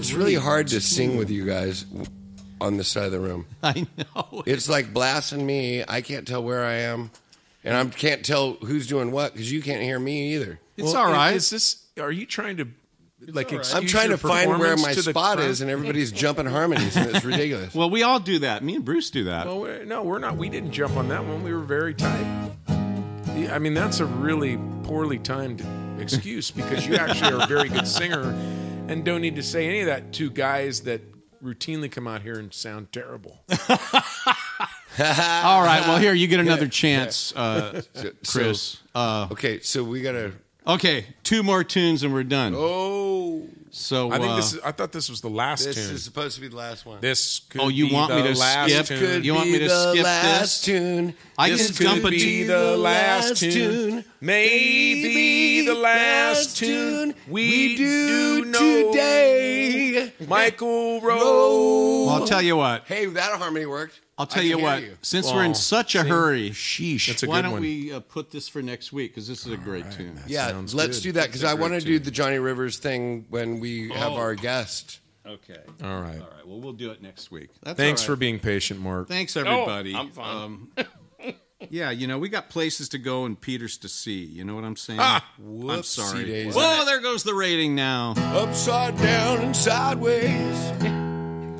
It's 0.01 0.13
really 0.13 0.35
hard 0.35 0.67
to 0.69 0.81
sing 0.81 1.15
with 1.17 1.29
you 1.29 1.45
guys 1.45 1.85
on 2.59 2.77
this 2.77 2.87
side 2.87 3.05
of 3.05 3.11
the 3.11 3.19
room. 3.19 3.45
I 3.63 3.85
know. 3.97 4.43
It's 4.45 4.67
like 4.67 4.93
blasting 4.93 5.45
me. 5.45 5.83
I 5.87 6.01
can't 6.01 6.27
tell 6.27 6.43
where 6.43 6.63
I 6.63 6.73
am, 6.73 7.11
and 7.63 7.75
I 7.75 7.85
can't 7.85 8.25
tell 8.25 8.53
who's 8.53 8.87
doing 8.87 9.11
what 9.11 9.33
because 9.33 9.51
you 9.51 9.61
can't 9.61 9.81
hear 9.81 9.99
me 9.99 10.33
either. 10.35 10.59
It's 10.77 10.93
Well, 10.93 11.05
all 11.05 11.11
right. 11.11 11.35
Is 11.35 11.49
this? 11.49 11.85
Are 11.99 12.11
you 12.11 12.25
trying 12.25 12.57
to 12.57 12.67
like? 13.27 13.51
excuse 13.51 13.75
I'm 13.75 13.85
trying 13.85 14.09
your 14.09 14.17
to 14.17 14.27
find 14.27 14.49
where 14.49 14.57
performance 14.57 14.81
my 14.83 14.93
to 14.93 15.01
the 15.01 15.11
spot 15.11 15.37
crowd? 15.37 15.47
is, 15.47 15.61
and 15.61 15.69
everybody's 15.71 16.11
jumping 16.11 16.47
harmonies, 16.47 16.95
and 16.97 17.15
it's 17.15 17.23
ridiculous. 17.23 17.75
well, 17.75 17.89
we 17.89 18.01
all 18.03 18.19
do 18.19 18.39
that. 18.39 18.63
Me 18.63 18.75
and 18.75 18.85
Bruce 18.85 19.11
do 19.11 19.25
that. 19.25 19.45
Well, 19.45 19.59
we're, 19.61 19.85
no, 19.85 20.03
we're 20.03 20.19
not. 20.19 20.35
We 20.35 20.49
didn't 20.49 20.71
jump 20.71 20.97
on 20.97 21.09
that 21.09 21.23
one. 21.25 21.43
We 21.43 21.53
were 21.53 21.59
very 21.59 21.93
tight. 21.93 22.49
Yeah, 23.35 23.53
I 23.55 23.59
mean, 23.59 23.73
that's 23.75 23.99
a 23.99 24.05
really 24.05 24.57
poorly 24.83 25.19
timed 25.19 25.63
excuse 25.99 26.49
because 26.51 26.87
you 26.87 26.95
actually 26.95 27.33
are 27.33 27.43
a 27.43 27.47
very 27.47 27.69
good 27.69 27.87
singer 27.87 28.33
and 28.91 29.05
don't 29.05 29.21
need 29.21 29.37
to 29.37 29.43
say 29.43 29.67
any 29.67 29.79
of 29.79 29.87
that 29.87 30.11
to 30.13 30.29
guys 30.29 30.81
that 30.81 31.01
routinely 31.41 31.89
come 31.89 32.07
out 32.07 32.21
here 32.21 32.37
and 32.37 32.53
sound 32.53 32.91
terrible. 32.91 33.39
all 33.49 33.57
right. 34.99 35.81
Well, 35.87 35.97
here 35.97 36.13
you 36.13 36.27
get 36.27 36.41
another 36.41 36.67
chance, 36.67 37.33
uh, 37.35 37.81
Chris. 38.27 38.81
Uh, 38.93 39.29
okay, 39.31 39.61
so 39.61 39.83
we 39.83 40.01
gotta. 40.01 40.33
okay, 40.67 41.05
two 41.23 41.41
more 41.41 41.63
tunes 41.63 42.03
and 42.03 42.13
we're 42.13 42.23
done. 42.23 42.53
Oh, 42.55 43.47
So 43.73 44.11
I 44.11 44.17
think 44.19 44.31
uh, 44.31 44.35
this 44.35 44.53
is. 44.53 44.59
I 44.61 44.71
thought 44.73 44.91
this 44.91 45.09
was 45.09 45.21
the 45.21 45.29
last 45.29 45.63
this 45.63 45.75
tune. 45.75 45.95
is 45.95 46.03
supposed 46.03 46.35
to 46.35 46.41
be 46.41 46.49
the 46.49 46.57
last 46.57 46.85
one. 46.85 46.99
this 46.99 47.39
could 47.49 47.61
Oh, 47.61 47.69
you 47.69 47.87
be 47.87 47.93
want 47.93 48.13
me 48.13 48.21
the 48.21 48.33
to 48.33 48.39
last 48.39 48.69
skip? 48.69 48.85
tune. 48.85 48.99
could 48.99 49.25
You 49.25 49.33
want 49.33 49.49
me 49.49 49.59
to 49.59 49.69
skip 49.69 50.03
last 50.03 50.41
this? 50.41 50.61
tune. 50.61 51.13
I 51.37 51.49
This 51.51 51.77
can 51.77 51.85
dump 51.85 52.01
could 52.01 52.07
a 52.13 52.17
be 52.17 52.19
tune. 52.19 52.47
the 52.47 52.77
last 52.77 53.29
last 53.29 53.39
tune. 53.39 53.51
tune. 53.53 54.05
Maybe 54.19 55.65
the 55.65 55.73
last 55.73 56.57
tune 56.57 57.13
we 57.29 57.77
do 57.77 58.43
know 58.45 58.91
today. 58.91 60.13
Michael 60.27 60.99
Rose. 60.99 61.21
Oh, 61.23 62.05
Well, 62.07 62.15
I'll 62.15 62.27
tell 62.27 62.41
you 62.41 62.57
what. 62.57 62.83
Hey, 62.87 63.05
that 63.05 63.39
harmony 63.39 63.65
worked. 63.65 63.99
I'll 64.21 64.27
tell 64.27 64.43
you 64.43 64.59
what. 64.59 64.83
you. 64.83 64.97
Since 65.01 65.33
we're 65.33 65.43
in 65.43 65.51
Well, 65.51 65.55
such 65.55 65.95
a 65.95 66.03
hurry, 66.03 66.51
Sheesh. 66.51 67.07
That's 67.07 67.23
a 67.23 67.27
why 67.27 67.37
good 67.37 67.41
don't 67.41 67.51
one. 67.53 67.61
we 67.61 67.91
uh, 67.91 68.01
put 68.01 68.29
this 68.29 68.47
for 68.47 68.61
next 68.61 68.93
week? 68.93 69.11
Because 69.11 69.27
this 69.27 69.47
is 69.47 69.51
a 69.51 69.57
great 69.57 69.89
tune. 69.91 70.19
yeah, 70.27 70.47
sounds 70.49 70.75
let's 70.75 70.97
good. 70.99 71.03
do 71.03 71.11
that 71.13 71.25
because 71.27 71.43
I 71.43 71.55
want 71.55 71.73
to 71.73 71.81
do 71.81 71.97
the 71.97 72.11
Johnny 72.11 72.37
Rivers 72.37 72.77
thing 72.77 73.25
when 73.29 73.59
we 73.59 73.89
have 73.89 74.11
our 74.13 74.35
guest. 74.35 74.99
Okay. 75.25 75.57
All 75.83 76.01
right. 76.01 76.21
All 76.21 76.29
right. 76.35 76.47
Well, 76.47 76.59
we'll 76.59 76.73
do 76.73 76.91
it 76.91 77.01
next 77.01 77.31
week. 77.31 77.49
That's 77.63 77.77
Thanks 77.77 78.01
all 78.01 78.05
for 78.07 78.11
right. 78.13 78.19
being 78.19 78.39
patient, 78.39 78.79
Mark. 78.79 79.07
Thanks, 79.07 79.35
everybody. 79.35 79.95
I'm 79.95 80.11
fine. 80.11 80.35
Um, 80.35 80.71
yeah, 81.69 81.89
you 81.91 82.05
know, 82.07 82.19
we 82.19 82.29
got 82.29 82.49
places 82.49 82.89
to 82.89 82.97
go 82.97 83.25
and 83.25 83.39
Peters 83.39 83.77
to 83.79 83.89
see. 83.89 84.23
You 84.23 84.43
know 84.43 84.55
what 84.55 84.63
I'm 84.63 84.75
saying? 84.75 84.99
Ah, 85.01 85.25
I'm 85.39 85.83
sorry. 85.83 86.25
daisy. 86.25 86.57
Whoa, 86.57 86.85
there 86.85 87.01
goes 87.01 87.23
the 87.23 87.33
rating 87.33 87.75
now. 87.75 88.13
Upside 88.17 88.97
down 88.97 89.39
and 89.39 89.55
sideways. 89.55 91.00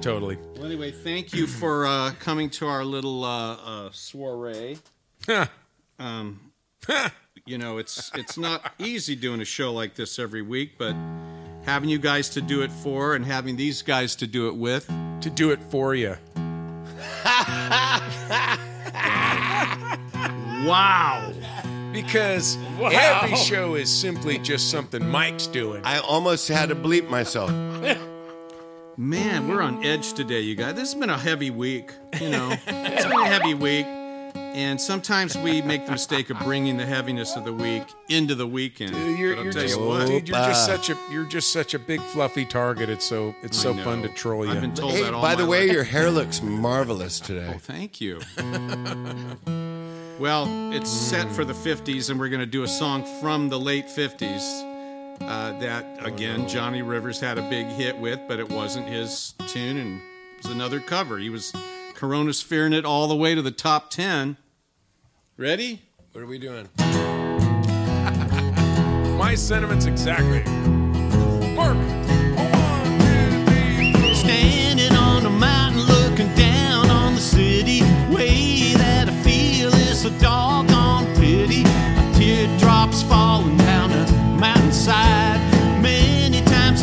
Totally. 0.02 0.38
Well, 0.56 0.66
anyway, 0.66 0.92
thank 0.92 1.34
you 1.34 1.46
for 1.62 1.86
uh, 1.86 2.12
coming 2.20 2.50
to 2.52 2.68
our 2.68 2.84
little 2.84 3.24
uh, 3.24 3.54
uh, 3.56 3.90
soiree. 3.92 4.78
Um, 6.00 6.52
you 7.46 7.58
know, 7.58 7.78
it's 7.78 8.12
it's 8.16 8.38
not 8.38 8.74
easy 8.80 9.16
doing 9.16 9.42
a 9.42 9.46
show 9.46 9.72
like 9.72 9.96
this 9.96 10.18
every 10.18 10.42
week, 10.42 10.72
but 10.78 10.96
having 11.64 11.90
you 11.90 12.00
guys 12.00 12.30
to 12.30 12.42
do 12.42 12.64
it 12.64 12.72
for 12.72 13.14
and 13.14 13.24
having 13.26 13.56
these 13.56 13.82
guys 13.84 14.16
to 14.18 14.28
do 14.28 14.48
it 14.48 14.56
with. 14.56 14.88
to 15.22 15.30
do 15.30 15.52
it 15.52 15.60
for 15.70 15.94
you. 15.96 16.18
Wow. 20.66 21.34
Because 21.92 22.56
every 22.80 23.36
show 23.36 23.74
is 23.76 23.90
simply 23.90 24.38
just 24.38 24.70
something 24.70 25.04
Mike's 25.10 25.48
doing. 25.48 25.82
I 25.84 25.98
almost 26.00 26.48
had 26.48 26.70
to 26.70 26.76
bleep 26.76 27.10
myself. 27.10 27.50
Man, 29.02 29.48
we're 29.48 29.64
on 29.64 29.84
edge 29.84 30.14
today, 30.14 30.42
you 30.42 30.54
guys. 30.54 30.76
This 30.76 30.94
has 30.94 31.00
been 31.00 31.10
a 31.10 31.18
heavy 31.18 31.50
week. 31.50 31.92
You 32.20 32.30
know, 32.30 32.52
it's 32.52 33.04
been 33.04 33.20
a 33.20 33.26
heavy 33.26 33.56
week. 33.56 33.88
And 33.88 34.80
sometimes 34.80 35.36
we 35.36 35.64
make 35.64 35.88
the 35.88 35.92
mistake 35.94 36.30
of 36.30 36.38
bringing 36.38 36.78
the 36.78 36.86
heaviness 36.86 37.36
of 37.36 37.44
the 37.44 37.52
week 37.52 37.82
into 38.10 38.36
the 38.36 38.46
weekend. 38.46 38.94
Dude, 38.94 39.18
you're, 39.18 39.44
you're 39.44 39.52
just, 39.52 39.76
you 39.76 39.84
what, 39.84 40.06
dude, 40.06 40.30
you're 40.30 40.38
just 40.38 40.68
such 40.68 40.92
a 40.92 40.98
you're 41.10 41.26
just 41.26 41.52
such 41.52 41.74
a 41.74 41.80
big 41.80 42.00
fluffy 42.00 42.46
target. 42.46 42.90
It's 42.90 43.04
so 43.04 43.34
it's 43.42 43.58
I 43.62 43.64
so 43.64 43.74
know. 43.74 43.84
fun 43.84 44.04
to 44.04 44.10
troll 44.10 44.46
you. 44.46 44.52
I've 44.52 44.62
been 44.62 44.76
told 44.76 44.92
hey, 44.94 45.02
that 45.02 45.16
all 45.16 45.22
By 45.24 45.34
the 45.34 45.48
way, 45.48 45.66
life. 45.66 45.74
your 45.74 45.84
hair 45.84 46.12
looks 46.12 46.44
marvelous 46.44 47.20
today. 47.20 47.52
Oh, 47.56 47.58
thank 47.58 48.02
you. 48.02 48.22
well, 50.20 50.46
it's 50.72 50.92
set 50.92 51.28
for 51.32 51.44
the 51.44 51.54
50s, 51.54 52.12
and 52.12 52.20
we're 52.20 52.30
going 52.30 52.40
to 52.40 52.46
do 52.46 52.62
a 52.62 52.68
song 52.68 53.04
from 53.20 53.50
the 53.50 53.60
late 53.60 53.88
50s 53.88 54.71
uh, 55.24 55.58
that 55.60 56.06
again 56.06 56.48
Johnny 56.48 56.82
Rivers 56.82 57.20
had 57.20 57.38
a 57.38 57.50
big 57.50 57.68
hit 57.68 57.98
with, 57.98 58.20
but 58.28 58.40
it 58.40 58.50
wasn't 58.50 58.88
his 58.88 59.34
tune 59.48 59.78
and 59.78 60.02
it 60.38 60.44
was 60.44 60.52
another 60.52 60.80
cover. 60.80 61.18
He 61.18 61.30
was 61.30 61.54
Corona's, 61.96 62.42
fearing 62.42 62.74
it 62.74 62.84
all 62.86 63.08
the 63.08 63.16
way 63.16 63.36
to 63.36 63.42
the 63.42 63.52
top 63.52 63.90
ten. 63.90 64.38
Ready? 65.38 65.82
What 66.12 66.22
are 66.22 66.28
we 66.28 66.40
doing? 66.40 66.68
My 69.18 69.36
sentiments 69.36 69.86
exactly. 69.86 70.40
Work. 71.56 71.78
One, 72.38 73.00
two, 73.00 73.46
three, 73.46 73.94
four. 73.94 74.16
Stay. 74.16 74.61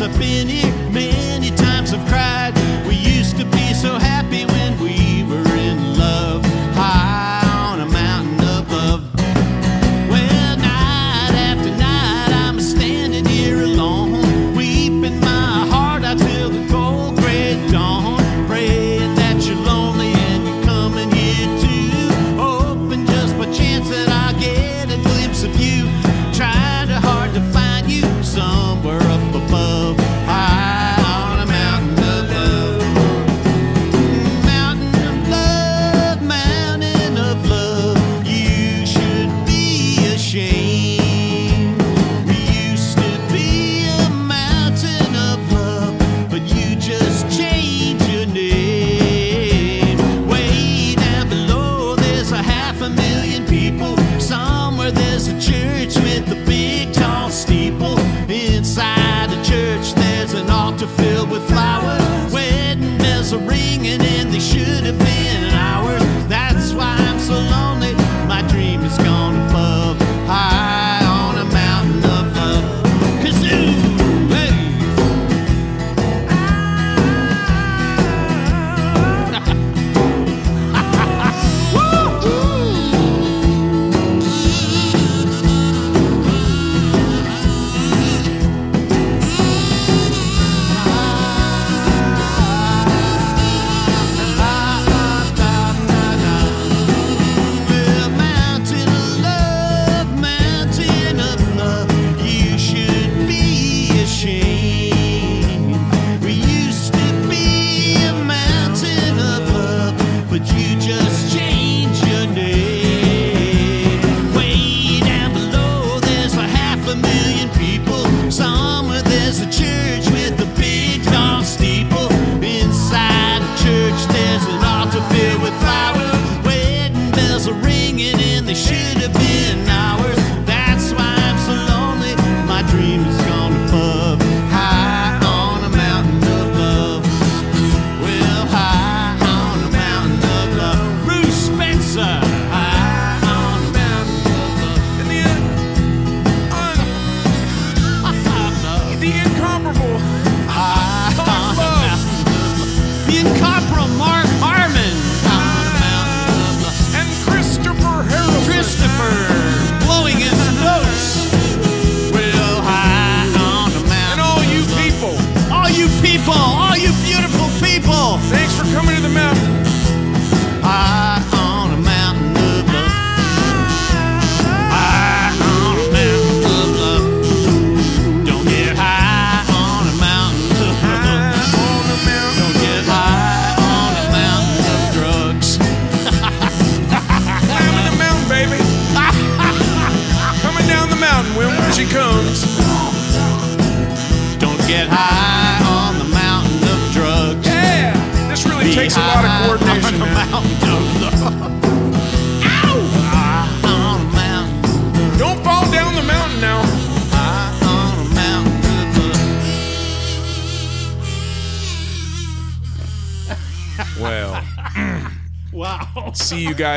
I've 0.09 0.17
been 0.17 0.47
here 0.47 0.73
many 0.91 1.51
times 1.51 1.93
I've 1.93 2.05
cried. 2.07 2.53
We 2.87 2.95
used 2.95 3.37
to 3.37 3.45
be 3.45 3.73
so 3.73 3.99
happy 3.99 4.48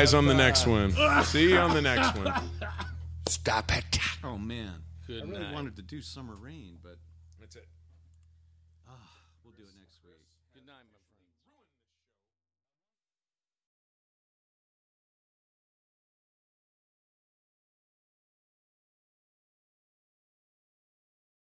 guys 0.03 0.13
on 0.13 0.25
the 0.25 0.33
next 0.33 0.67
one. 0.67 0.91
See 1.23 1.51
you 1.51 1.57
on 1.57 1.73
the 1.73 1.81
next 1.81 2.13
one. 2.17 2.33
Stop 3.29 3.73
it. 3.73 3.85
Oh 4.21 4.37
man, 4.37 4.83
good 5.07 5.23
I 5.23 5.25
really 5.25 5.39
night. 5.43 5.53
wanted 5.53 5.77
to 5.77 5.81
do 5.81 6.01
summer 6.01 6.35
rain, 6.35 6.77
but. 6.83 6.92